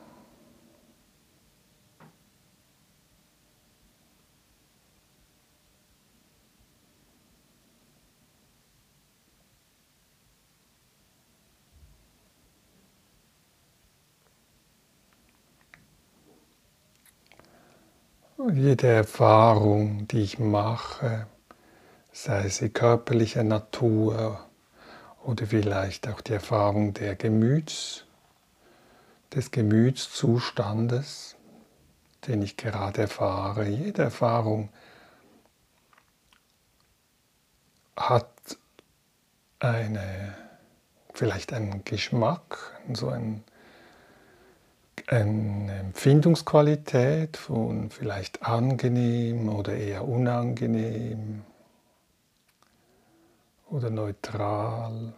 jede 18.52 18.86
Erfahrung, 18.86 20.06
die 20.08 20.22
ich 20.22 20.38
mache, 20.38 21.26
sei 22.12 22.48
sie 22.48 22.70
körperlicher 22.70 23.44
Natur 23.44 24.46
oder 25.24 25.46
vielleicht 25.46 26.08
auch 26.08 26.20
die 26.20 26.34
Erfahrung 26.34 26.94
der 26.94 27.16
Gemüts, 27.16 28.05
des 29.34 29.50
Gemütszustandes, 29.50 31.36
den 32.26 32.42
ich 32.42 32.56
gerade 32.56 33.02
erfahre. 33.02 33.66
Jede 33.66 34.02
Erfahrung 34.02 34.70
hat 37.96 38.30
eine, 39.58 40.34
vielleicht 41.14 41.52
einen 41.52 41.84
Geschmack, 41.84 42.80
so 42.92 43.08
ein, 43.08 43.42
eine 45.08 45.78
Empfindungsqualität 45.78 47.36
von 47.36 47.90
vielleicht 47.90 48.42
angenehm 48.42 49.48
oder 49.48 49.74
eher 49.74 50.06
unangenehm 50.06 51.42
oder 53.68 53.90
neutral. 53.90 55.12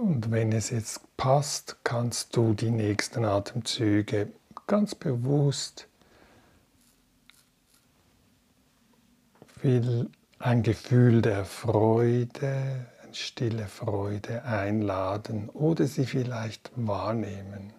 Und 0.00 0.30
wenn 0.30 0.50
es 0.52 0.70
jetzt 0.70 1.14
passt, 1.18 1.76
kannst 1.84 2.34
du 2.34 2.54
die 2.54 2.70
nächsten 2.70 3.26
Atemzüge 3.26 4.32
ganz 4.66 4.94
bewusst 4.94 5.88
will 9.56 10.08
ein 10.38 10.62
Gefühl 10.62 11.20
der 11.20 11.44
Freude, 11.44 12.86
eine 13.02 13.14
stille 13.14 13.66
Freude 13.66 14.42
einladen 14.44 15.50
oder 15.50 15.86
sie 15.86 16.06
vielleicht 16.06 16.70
wahrnehmen. 16.76 17.74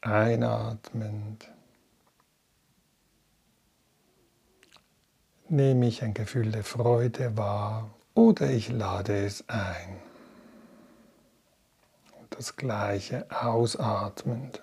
Einatmend 0.00 1.50
nehme 5.48 5.88
ich 5.88 6.04
ein 6.04 6.14
Gefühl 6.14 6.52
der 6.52 6.62
Freude 6.62 7.36
wahr 7.36 7.90
oder 8.14 8.50
ich 8.50 8.70
lade 8.70 9.24
es 9.24 9.44
ein. 9.48 9.96
Das 12.30 12.56
gleiche 12.56 13.26
ausatmend. 13.30 14.62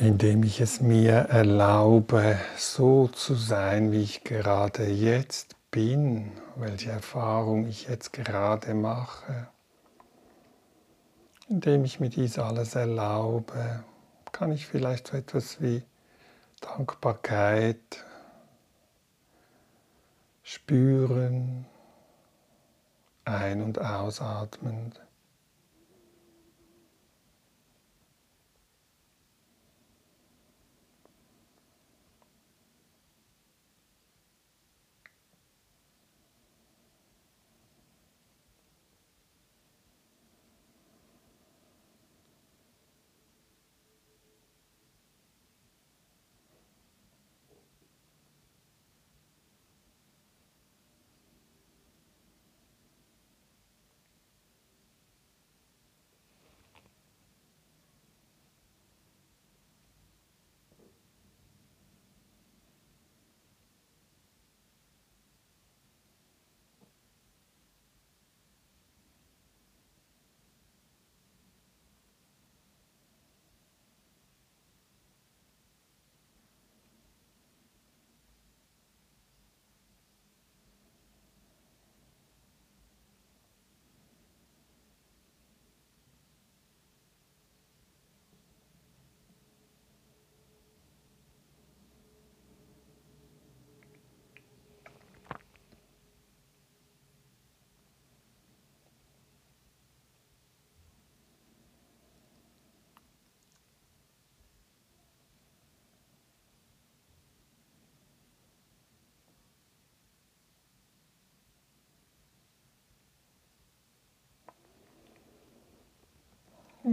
Indem 0.00 0.42
ich 0.44 0.62
es 0.62 0.80
mir 0.80 1.12
erlaube, 1.12 2.38
so 2.56 3.08
zu 3.08 3.34
sein, 3.34 3.92
wie 3.92 4.02
ich 4.02 4.24
gerade 4.24 4.86
jetzt 4.86 5.56
bin, 5.70 6.32
welche 6.56 6.90
Erfahrung 6.90 7.66
ich 7.66 7.86
jetzt 7.86 8.14
gerade 8.14 8.72
mache. 8.72 9.48
Indem 11.50 11.84
ich 11.84 12.00
mir 12.00 12.08
dies 12.08 12.38
alles 12.38 12.76
erlaube, 12.76 13.84
kann 14.32 14.52
ich 14.52 14.66
vielleicht 14.66 15.08
so 15.08 15.18
etwas 15.18 15.60
wie 15.60 15.82
Dankbarkeit 16.62 18.02
spüren, 20.42 21.66
ein- 23.26 23.62
und 23.62 23.78
ausatmend. 23.78 24.98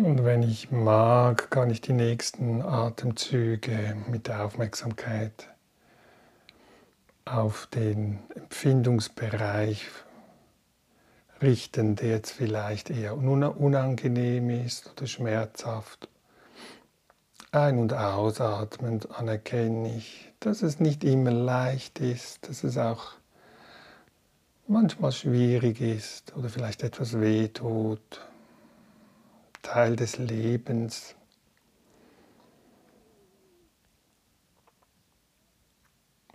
Und 0.04 0.24
wenn 0.24 0.44
ich 0.44 0.70
mag, 0.70 1.50
kann 1.50 1.72
ich 1.72 1.82
die 1.82 1.94
nächsten 1.94 2.62
Atemzüge 2.62 3.98
mit 4.08 4.28
der 4.28 4.46
Aufmerksamkeit 4.46 5.50
auf 7.26 7.66
den 7.74 8.20
Empfindungsbereich 8.36 9.88
richten, 11.42 11.96
der 11.96 12.10
jetzt 12.10 12.30
vielleicht 12.30 12.92
eher 12.92 13.18
unangenehm 13.18 14.52
ist 14.52 14.92
oder 14.92 15.08
schmerzhaft. 15.08 16.10
Ein- 17.52 17.80
und 17.80 17.92
ausatmend 17.94 19.10
anerkenne 19.18 19.98
ich, 19.98 20.32
dass 20.40 20.62
es 20.62 20.80
nicht 20.80 21.04
immer 21.04 21.32
leicht 21.32 22.00
ist, 22.00 22.48
dass 22.48 22.64
es 22.64 22.78
auch 22.78 23.14
manchmal 24.68 25.12
schwierig 25.12 25.82
ist 25.82 26.36
oder 26.38 26.50
vielleicht 26.50 26.84
etwas 26.84 27.20
wehtut. 27.20 28.27
Teil 29.68 29.98
des 29.98 30.18
Lebens. 30.18 31.14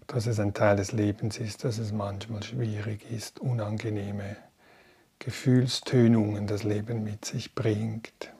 Dass 0.06 0.26
es 0.26 0.38
ein 0.38 0.52
Teil 0.52 0.76
des 0.76 0.92
Lebens 0.92 1.38
ist, 1.38 1.64
dass 1.64 1.78
es 1.78 1.92
manchmal 1.92 2.42
schwierig 2.42 3.10
ist, 3.10 3.40
unangenehme 3.40 4.36
Gefühlstönungen 5.18 6.46
das 6.46 6.62
Leben 6.62 7.04
mit 7.04 7.24
sich 7.24 7.54
bringt. 7.54 8.34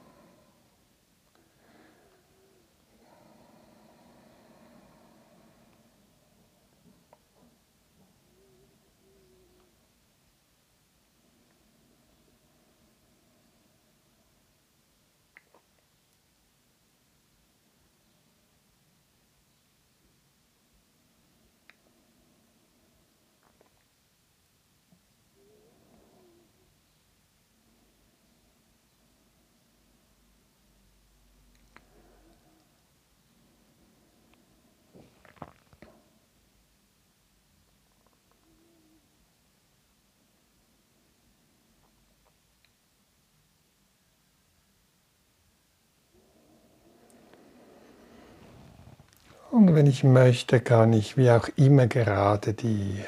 Und 49.53 49.75
wenn 49.75 49.85
ich 49.85 50.03
möchte, 50.03 50.61
kann 50.61 50.93
ich 50.93 51.15
wie 51.15 51.29
auch 51.29 51.47
immer 51.57 51.85
gerade 51.85 52.55
die 52.55 53.03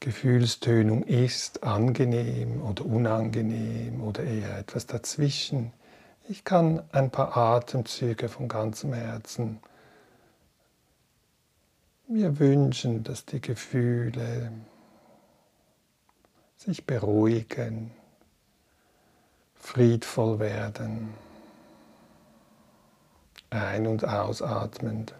Gefühlstönung 0.00 1.04
ist, 1.04 1.62
angenehm 1.62 2.60
oder 2.60 2.84
unangenehm 2.84 4.02
oder 4.02 4.24
eher 4.24 4.58
etwas 4.58 4.88
dazwischen. 4.88 5.72
Ich 6.28 6.42
kann 6.42 6.82
ein 6.90 7.12
paar 7.12 7.36
Atemzüge 7.36 8.28
von 8.28 8.48
ganzem 8.48 8.94
Herzen 8.94 9.60
mir 12.08 12.40
wünschen, 12.40 13.04
dass 13.04 13.24
die 13.26 13.40
Gefühle 13.40 14.50
sich 16.56 16.84
beruhigen, 16.84 17.92
friedvoll 19.54 20.40
werden 20.40 21.14
ein- 23.54 23.86
und 23.86 24.06
ausatmend. 24.06 25.14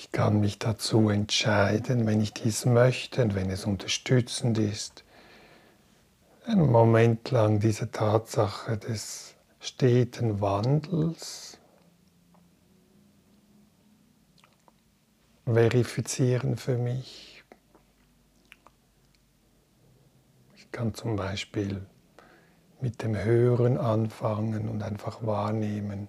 Ich 0.00 0.12
kann 0.12 0.38
mich 0.38 0.60
dazu 0.60 1.08
entscheiden, 1.08 2.06
wenn 2.06 2.20
ich 2.20 2.32
dies 2.32 2.66
möchte 2.66 3.20
und 3.20 3.34
wenn 3.34 3.50
es 3.50 3.64
unterstützend 3.64 4.56
ist, 4.56 5.02
einen 6.46 6.70
Moment 6.70 7.32
lang 7.32 7.58
diese 7.58 7.90
Tatsache 7.90 8.78
des 8.78 9.34
steten 9.58 10.40
Wandels 10.40 11.58
verifizieren 15.44 16.56
für 16.56 16.78
mich. 16.78 17.42
Ich 20.54 20.70
kann 20.70 20.94
zum 20.94 21.16
Beispiel 21.16 21.84
mit 22.80 23.02
dem 23.02 23.16
Hören 23.16 23.76
anfangen 23.76 24.68
und 24.68 24.80
einfach 24.80 25.26
wahrnehmen, 25.26 26.06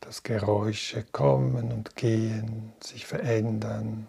dass 0.00 0.22
Geräusche 0.22 1.04
kommen 1.12 1.72
und 1.72 1.96
gehen, 1.96 2.72
sich 2.82 3.06
verändern. 3.06 4.06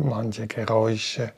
Manche 0.00 0.46
Geräusche 0.46 1.32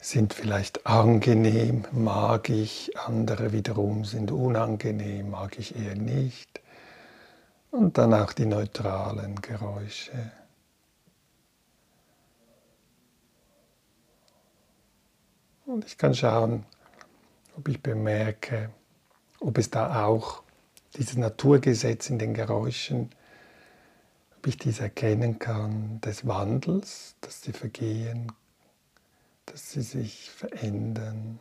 sind 0.00 0.32
vielleicht 0.32 0.86
angenehm, 0.86 1.84
mag 1.92 2.48
ich, 2.48 2.96
andere 2.98 3.52
wiederum 3.52 4.06
sind 4.06 4.30
unangenehm, 4.30 5.28
mag 5.28 5.58
ich 5.58 5.76
eher 5.76 5.96
nicht. 5.96 6.62
Und 7.70 7.98
dann 7.98 8.14
auch 8.14 8.32
die 8.32 8.46
neutralen 8.46 9.42
Geräusche. 9.42 10.32
Und 15.66 15.84
ich 15.84 15.98
kann 15.98 16.14
schauen, 16.14 16.64
ob 17.58 17.68
ich 17.68 17.82
bemerke, 17.82 18.70
ob 19.40 19.58
es 19.58 19.68
da 19.68 20.06
auch 20.06 20.42
dieses 20.96 21.18
Naturgesetz 21.18 22.08
in 22.08 22.18
den 22.18 22.32
Geräuschen, 22.32 23.10
ob 24.40 24.46
ich 24.46 24.56
dies 24.56 24.80
erkennen 24.80 25.38
kann, 25.38 26.00
des 26.00 26.26
Wandels, 26.26 27.14
dass 27.20 27.42
sie 27.42 27.52
vergehen, 27.52 28.32
dass 29.44 29.72
sie 29.72 29.82
sich 29.82 30.30
verändern. 30.30 31.38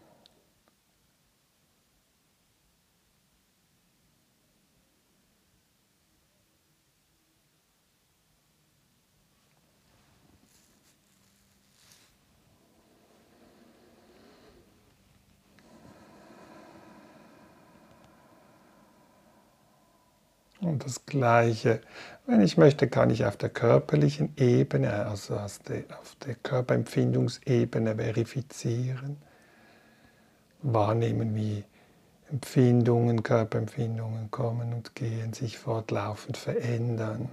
Und 20.70 20.86
das 20.86 21.08
Gleiche, 21.08 21.82
wenn 22.28 22.42
ich 22.42 22.56
möchte, 22.56 22.88
kann 22.88 23.10
ich 23.10 23.26
auf 23.26 23.36
der 23.36 23.50
körperlichen 23.50 24.34
Ebene, 24.38 25.08
also 25.08 25.36
auf 25.36 25.60
der 25.64 26.36
Körperempfindungsebene 26.44 27.96
verifizieren, 27.96 29.18
wahrnehmen, 30.62 31.34
wie 31.36 31.64
Empfindungen, 32.30 33.24
Körperempfindungen 33.24 34.30
kommen 34.30 34.74
und 34.74 34.94
gehen, 34.94 35.34
sich 35.34 35.58
fortlaufend 35.58 36.38
verändern. 36.38 37.30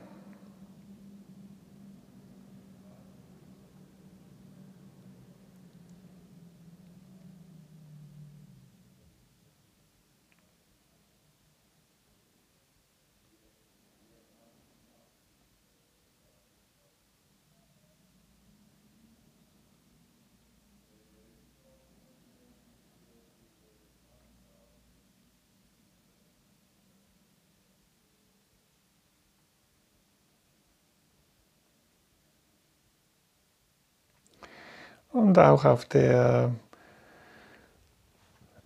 Und 35.17 35.39
auch 35.39 35.64
auf 35.64 35.87
der 35.87 36.53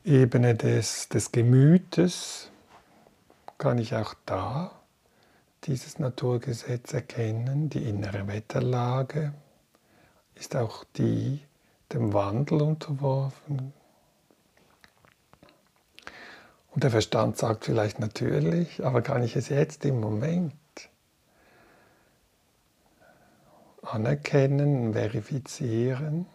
Ebene 0.03 0.57
des, 0.57 1.09
des 1.09 1.31
Gemütes 1.31 2.51
kann 3.57 3.79
ich 3.79 3.95
auch 3.95 4.15
da 4.27 4.73
dieses 5.63 6.01
Naturgesetz 6.01 6.93
erkennen. 6.93 7.71
Die 7.71 7.89
innere 7.89 8.27
Wetterlage 8.27 9.33
ist 10.35 10.57
auch 10.57 10.83
die 10.97 11.41
dem 11.93 12.13
Wandel 12.13 12.63
unterworfen. 12.63 13.73
Und 16.73 16.83
der 16.83 16.91
Verstand 16.91 17.39
sagt 17.39 17.67
vielleicht 17.67 18.01
natürlich, 18.01 18.85
aber 18.85 19.03
kann 19.03 19.23
ich 19.23 19.37
es 19.37 19.51
jetzt 19.51 19.85
im 19.85 20.01
Moment 20.01 20.55
anerkennen, 23.83 24.95
verifizieren? 24.95 26.27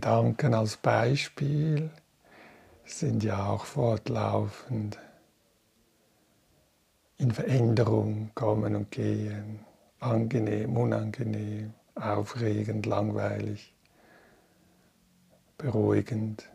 Gedanken 0.00 0.54
als 0.54 0.76
Beispiel 0.76 1.90
sind 2.84 3.24
ja 3.24 3.48
auch 3.48 3.64
fortlaufend 3.64 4.96
in 7.16 7.32
Veränderung 7.32 8.30
kommen 8.36 8.76
und 8.76 8.92
gehen, 8.92 9.58
angenehm, 9.98 10.76
unangenehm, 10.76 11.74
aufregend, 11.96 12.86
langweilig, 12.86 13.74
beruhigend. 15.56 16.48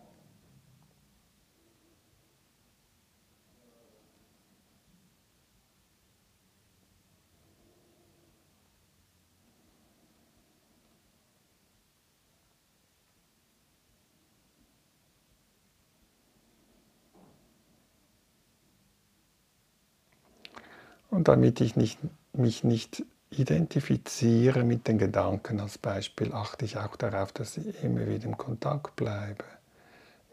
Und 21.14 21.28
damit 21.28 21.62
ich 21.62 21.76
nicht, 21.76 22.00
mich 22.34 22.64
nicht 22.64 23.06
identifiziere 23.30 24.64
mit 24.64 24.88
den 24.88 24.98
Gedanken 24.98 25.60
als 25.60 25.78
Beispiel, 25.78 26.34
achte 26.34 26.66
ich 26.66 26.78
auch 26.78 26.96
darauf, 26.96 27.32
dass 27.32 27.58
ich 27.58 27.84
immer 27.84 28.08
wieder 28.08 28.26
im 28.26 28.36
Kontakt 28.36 28.96
bleibe 28.96 29.46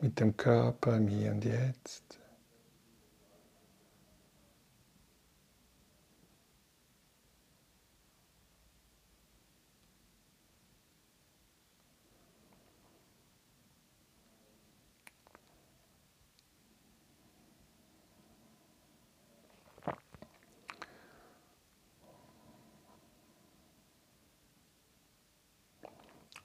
mit 0.00 0.18
dem 0.20 0.38
Körper 0.38 0.96
im 0.96 1.08
Hier 1.08 1.32
und 1.32 1.44
Jetzt. 1.44 2.19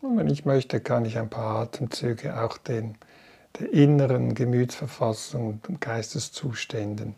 Und 0.05 0.17
wenn 0.17 0.27
ich 0.27 0.45
möchte, 0.45 0.81
kann 0.81 1.03
ich 1.03 1.17
ein 1.17 1.31
paar 1.31 1.61
Atemzüge 1.61 2.39
auch 2.39 2.59
den, 2.59 2.95
der 3.59 3.73
inneren 3.73 4.35
Gemütsverfassung 4.35 5.59
und 5.67 5.81
Geisteszuständen 5.81 7.15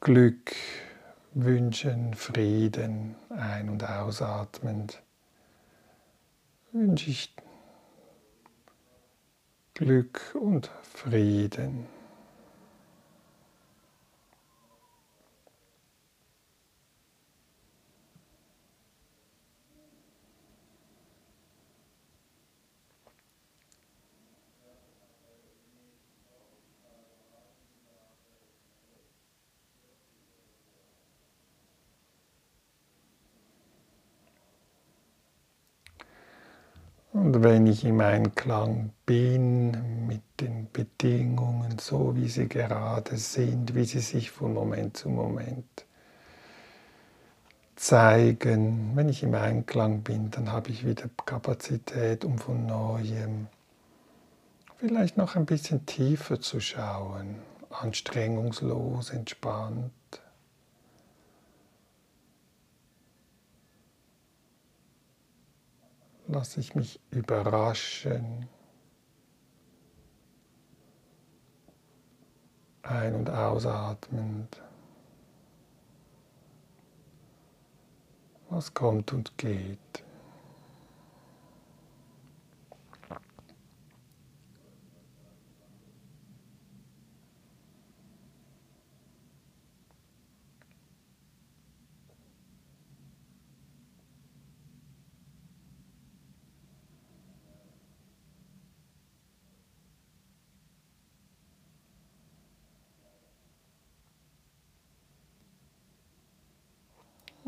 Glück 0.00 0.52
wünschen, 1.34 2.14
Frieden 2.14 3.14
ein- 3.28 3.68
und 3.68 3.88
ausatmend. 3.88 5.00
Wünsche 6.72 7.10
ich 7.10 7.32
Glück 9.74 10.34
und 10.34 10.68
Frieden. 10.82 11.86
Wenn 37.42 37.66
ich 37.66 37.86
im 37.86 38.02
Einklang 38.02 38.92
bin 39.06 40.06
mit 40.06 40.20
den 40.40 40.70
Bedingungen, 40.70 41.78
so 41.78 42.14
wie 42.14 42.28
sie 42.28 42.46
gerade 42.46 43.16
sind, 43.16 43.74
wie 43.74 43.84
sie 43.84 44.00
sich 44.00 44.30
von 44.30 44.52
Moment 44.52 44.98
zu 44.98 45.08
Moment 45.08 45.86
zeigen, 47.76 48.90
wenn 48.94 49.08
ich 49.08 49.22
im 49.22 49.32
Einklang 49.32 50.02
bin, 50.02 50.30
dann 50.30 50.52
habe 50.52 50.68
ich 50.68 50.86
wieder 50.86 51.08
Kapazität, 51.24 52.26
um 52.26 52.36
von 52.36 52.66
neuem 52.66 53.46
vielleicht 54.76 55.16
noch 55.16 55.34
ein 55.34 55.46
bisschen 55.46 55.86
tiefer 55.86 56.42
zu 56.42 56.60
schauen, 56.60 57.36
anstrengungslos, 57.70 59.08
entspannt. 59.08 59.92
Lasse 66.30 66.60
ich 66.60 66.76
mich 66.76 67.00
überraschen. 67.10 68.48
Ein- 72.82 73.16
und 73.16 73.30
ausatmend. 73.30 74.62
Was 78.48 78.72
kommt 78.72 79.12
und 79.12 79.36
geht. 79.38 80.04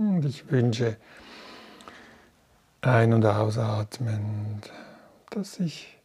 Und 0.03 0.25
ich 0.25 0.51
wünsche 0.51 0.97
ein- 2.81 3.13
und 3.13 3.25
ausatmend, 3.25 4.69
dass 5.31 5.55
sich 5.55 5.97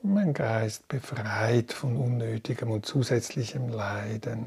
mein 0.00 0.32
Geist 0.32 0.86
befreit 0.86 1.72
von 1.72 1.96
unnötigem 1.96 2.70
und 2.70 2.86
zusätzlichem 2.86 3.70
Leiden. 3.70 4.46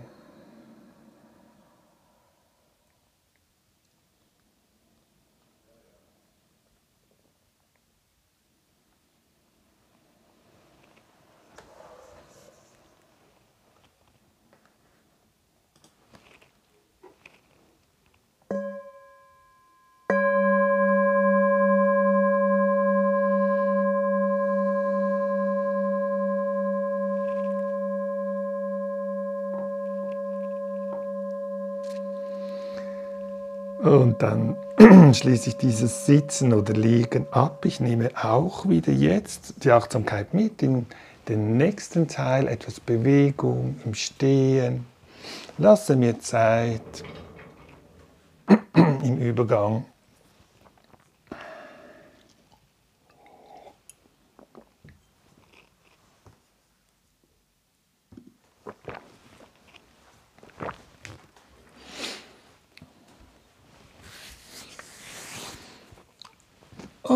Und 33.82 34.22
dann 34.22 34.58
schließe 35.14 35.50
ich 35.50 35.58
dieses 35.58 36.06
Sitzen 36.06 36.54
oder 36.54 36.74
Liegen 36.74 37.26
ab. 37.32 37.66
Ich 37.66 37.80
nehme 37.80 38.12
auch 38.22 38.68
wieder 38.68 38.92
jetzt 38.92 39.64
die 39.64 39.72
Achtsamkeit 39.72 40.34
mit 40.34 40.62
in 40.62 40.86
den 41.28 41.58
nächsten 41.58 42.08
Teil, 42.08 42.48
etwas 42.48 42.80
Bewegung 42.80 43.80
im 43.86 43.94
Stehen. 43.94 44.86
Lasse 45.58 45.96
mir 45.96 46.20
Zeit 46.20 46.82
im 48.78 49.18
Übergang 49.20 49.86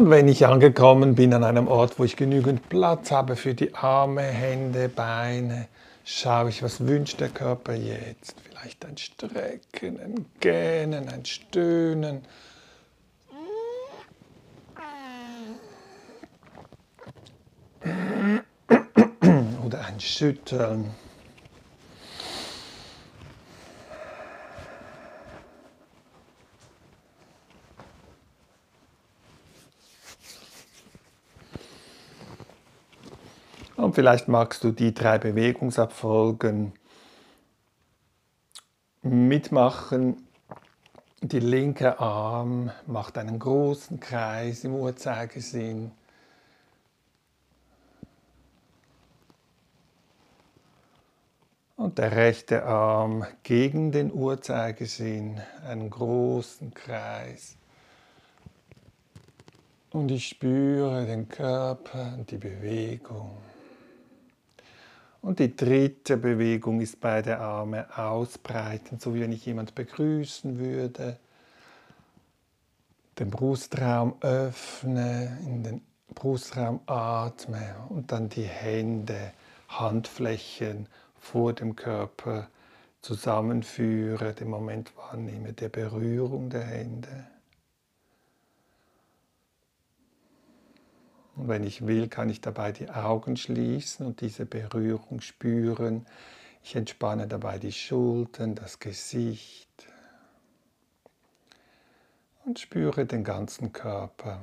Und 0.04 0.10
wenn 0.10 0.28
ich 0.28 0.46
angekommen 0.46 1.16
bin 1.16 1.34
an 1.34 1.46
einem 1.46 1.70
Ort, 1.70 1.98
wo 1.98 2.04
ich 2.04 2.18
genügend 2.18 2.68
Platz 2.68 3.10
habe 3.10 3.38
für 3.38 3.54
die 3.54 3.74
Arme, 3.74 4.22
Hände, 4.22 4.90
Beine, 4.90 5.70
schaue 6.04 6.50
ich, 6.50 6.62
was 6.62 6.86
wünscht 6.86 7.22
der 7.22 7.30
Körper 7.30 7.74
jetzt? 7.74 8.36
Vielleicht 8.44 8.84
ein 8.84 8.98
Strecken, 8.98 10.02
ein 10.02 10.26
Gähnen, 10.42 11.08
ein 11.08 11.24
Stöhnen. 11.24 12.26
Oder 19.66 19.86
ein 19.86 20.02
Schütteln. 20.02 20.92
Und 33.94 33.98
vielleicht 33.98 34.28
magst 34.28 34.64
du 34.64 34.72
die 34.72 34.92
drei 34.92 35.20
Bewegungsabfolgen 35.20 36.74
mitmachen. 39.04 40.28
Die 41.22 41.40
linke 41.40 42.00
Arm 42.00 42.72
macht 42.88 43.20
einen 43.20 43.38
großen 43.38 44.00
Kreis 44.00 44.64
im 44.64 44.74
Uhrzeigersinn. 44.74 45.92
Und 51.76 52.00
der 52.00 52.16
rechte 52.16 52.64
Arm 52.66 53.28
gegen 53.44 53.92
den 53.92 54.12
Uhrzeigersinn, 54.12 55.40
einen 55.68 55.92
großen 55.92 56.74
Kreis. 56.74 57.58
Und 59.92 60.10
ich 60.10 60.30
spüre 60.30 61.06
den 61.06 61.30
Körper 61.30 62.16
und 62.18 62.32
die 62.32 62.40
Bewegung. 62.40 63.53
Und 65.24 65.40
die 65.40 65.56
dritte 65.56 66.18
Bewegung 66.18 66.82
ist 66.82 67.00
beide 67.00 67.40
Arme 67.40 67.88
ausbreiten, 67.98 69.00
so 69.00 69.16
wie 69.16 69.22
wenn 69.22 69.32
ich 69.32 69.46
jemand 69.46 69.74
begrüßen 69.74 70.60
würde. 70.60 71.18
Den 73.18 73.30
Brustraum 73.30 74.16
öffne, 74.20 75.38
in 75.46 75.64
den 75.64 75.82
Brustraum 76.14 76.82
atme 76.88 77.74
und 77.88 78.12
dann 78.12 78.28
die 78.28 78.44
Hände, 78.44 79.32
Handflächen 79.70 80.88
vor 81.18 81.54
dem 81.54 81.78
Körper 81.78 82.50
zusammenführe, 83.02 84.34
den 84.34 84.50
Moment 84.50 84.92
wahrnehme 84.98 85.54
der 85.54 85.70
Berührung 85.70 86.50
der 86.50 86.66
Hände. 86.66 87.33
Und 91.36 91.48
wenn 91.48 91.64
ich 91.64 91.88
will, 91.88 92.08
kann 92.08 92.30
ich 92.30 92.42
dabei 92.42 92.72
die 92.72 92.90
Augen 92.90 93.38
schließen 93.38 94.06
und 94.06 94.22
diese 94.22 94.46
Berührung 94.46 95.22
spüren. 95.22 96.06
Ich 96.64 96.76
entspanne 96.76 97.28
dabei 97.28 97.58
die 97.58 97.72
Schultern, 97.72 98.56
das 98.56 98.80
Gesicht 98.80 99.88
und 102.46 102.60
spüre 102.60 103.06
den 103.06 103.24
ganzen 103.24 103.74
Körper. 103.74 104.40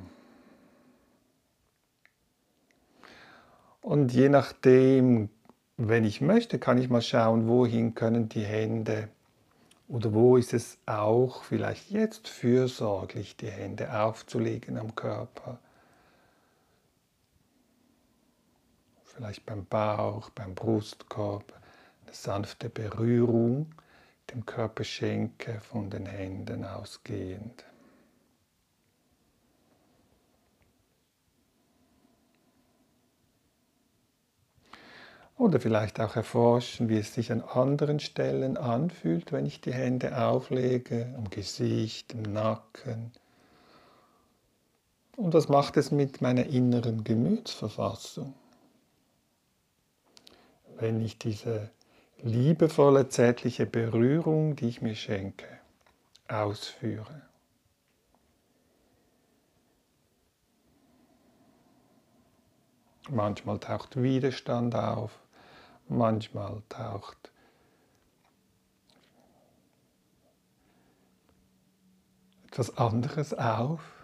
Und 3.82 4.12
je 4.12 4.28
nachdem, 4.28 5.30
wenn 5.76 6.04
ich 6.04 6.20
möchte, 6.20 6.58
kann 6.58 6.78
ich 6.78 6.90
mal 6.90 7.02
schauen, 7.02 7.48
wohin 7.48 7.94
können 7.94 8.28
die 8.28 8.44
Hände 8.44 9.08
oder 9.88 10.12
wo 10.12 10.36
ist 10.36 10.54
es 10.54 10.78
auch 10.86 11.42
vielleicht 11.42 11.90
jetzt 11.90 12.28
fürsorglich, 12.28 13.36
die 13.36 13.50
Hände 13.50 13.98
aufzulegen 13.98 14.76
am 14.76 14.94
Körper. 14.94 15.58
Vielleicht 19.20 19.44
beim 19.44 19.66
Bauch, 19.66 20.30
beim 20.30 20.54
Brustkorb, 20.54 21.52
eine 22.06 22.14
sanfte 22.14 22.70
Berührung 22.70 23.66
dem 24.32 24.46
Körperschenkel 24.46 25.60
von 25.60 25.90
den 25.90 26.06
Händen 26.06 26.64
ausgehend. 26.64 27.66
Oder 35.36 35.60
vielleicht 35.60 36.00
auch 36.00 36.16
erforschen, 36.16 36.88
wie 36.88 36.96
es 36.96 37.12
sich 37.12 37.30
an 37.30 37.42
anderen 37.42 38.00
Stellen 38.00 38.56
anfühlt, 38.56 39.32
wenn 39.32 39.44
ich 39.44 39.60
die 39.60 39.74
Hände 39.74 40.18
auflege, 40.18 41.12
am 41.18 41.28
Gesicht, 41.28 42.14
im 42.14 42.22
Nacken. 42.22 43.12
Und 45.16 45.34
was 45.34 45.50
macht 45.50 45.76
es 45.76 45.90
mit 45.90 46.22
meiner 46.22 46.46
inneren 46.46 47.04
Gemütsverfassung? 47.04 48.32
Wenn 50.80 51.00
ich 51.00 51.18
diese 51.18 51.70
liebevolle, 52.22 53.08
zärtliche 53.08 53.66
Berührung, 53.66 54.56
die 54.56 54.68
ich 54.68 54.82
mir 54.82 54.94
schenke, 54.94 55.46
ausführe. 56.28 57.22
Manchmal 63.08 63.58
taucht 63.58 64.00
Widerstand 64.00 64.74
auf, 64.74 65.18
manchmal 65.88 66.62
taucht 66.68 67.32
etwas 72.46 72.76
anderes 72.76 73.34
auf. 73.34 73.99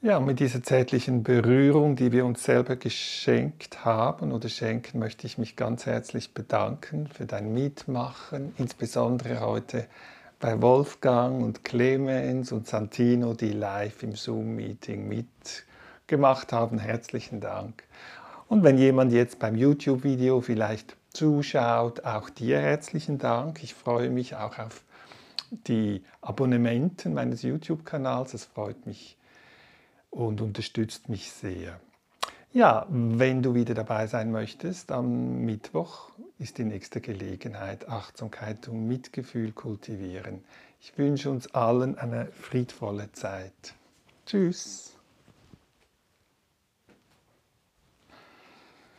Ja, 0.00 0.20
mit 0.20 0.38
dieser 0.38 0.62
zärtlichen 0.62 1.24
Berührung, 1.24 1.96
die 1.96 2.12
wir 2.12 2.24
uns 2.24 2.44
selber 2.44 2.76
geschenkt 2.76 3.84
haben 3.84 4.30
oder 4.30 4.48
schenken, 4.48 5.00
möchte 5.00 5.26
ich 5.26 5.38
mich 5.38 5.56
ganz 5.56 5.86
herzlich 5.86 6.34
bedanken 6.34 7.08
für 7.08 7.26
dein 7.26 7.52
Mitmachen, 7.52 8.54
insbesondere 8.58 9.40
heute 9.40 9.88
bei 10.38 10.62
Wolfgang 10.62 11.42
und 11.42 11.64
Clemens 11.64 12.52
und 12.52 12.68
Santino, 12.68 13.34
die 13.34 13.50
live 13.50 14.04
im 14.04 14.14
Zoom-Meeting 14.14 15.08
mitgemacht 15.08 16.52
haben. 16.52 16.78
Herzlichen 16.78 17.40
Dank. 17.40 17.82
Und 18.46 18.62
wenn 18.62 18.78
jemand 18.78 19.12
jetzt 19.12 19.40
beim 19.40 19.56
YouTube-Video 19.56 20.40
vielleicht 20.40 20.96
zuschaut, 21.12 22.04
auch 22.04 22.30
dir 22.30 22.60
herzlichen 22.60 23.18
Dank. 23.18 23.64
Ich 23.64 23.74
freue 23.74 24.10
mich 24.10 24.36
auch 24.36 24.60
auf 24.60 24.84
die 25.50 26.04
Abonnementen 26.20 27.14
meines 27.14 27.42
YouTube-Kanals. 27.42 28.34
Es 28.34 28.44
freut 28.44 28.86
mich 28.86 29.17
und 30.18 30.40
unterstützt 30.40 31.08
mich 31.08 31.30
sehr. 31.30 31.80
Ja, 32.52 32.86
wenn 32.90 33.40
du 33.40 33.54
wieder 33.54 33.74
dabei 33.74 34.08
sein 34.08 34.32
möchtest, 34.32 34.90
am 34.90 35.44
Mittwoch 35.44 36.10
ist 36.40 36.58
die 36.58 36.64
nächste 36.64 37.00
Gelegenheit 37.00 37.88
Achtsamkeit 37.88 38.66
und 38.66 38.88
Mitgefühl 38.88 39.52
kultivieren. 39.52 40.42
Ich 40.80 40.98
wünsche 40.98 41.30
uns 41.30 41.54
allen 41.54 41.96
eine 41.98 42.26
friedvolle 42.32 43.12
Zeit. 43.12 43.74
Tschüss. 44.26 44.97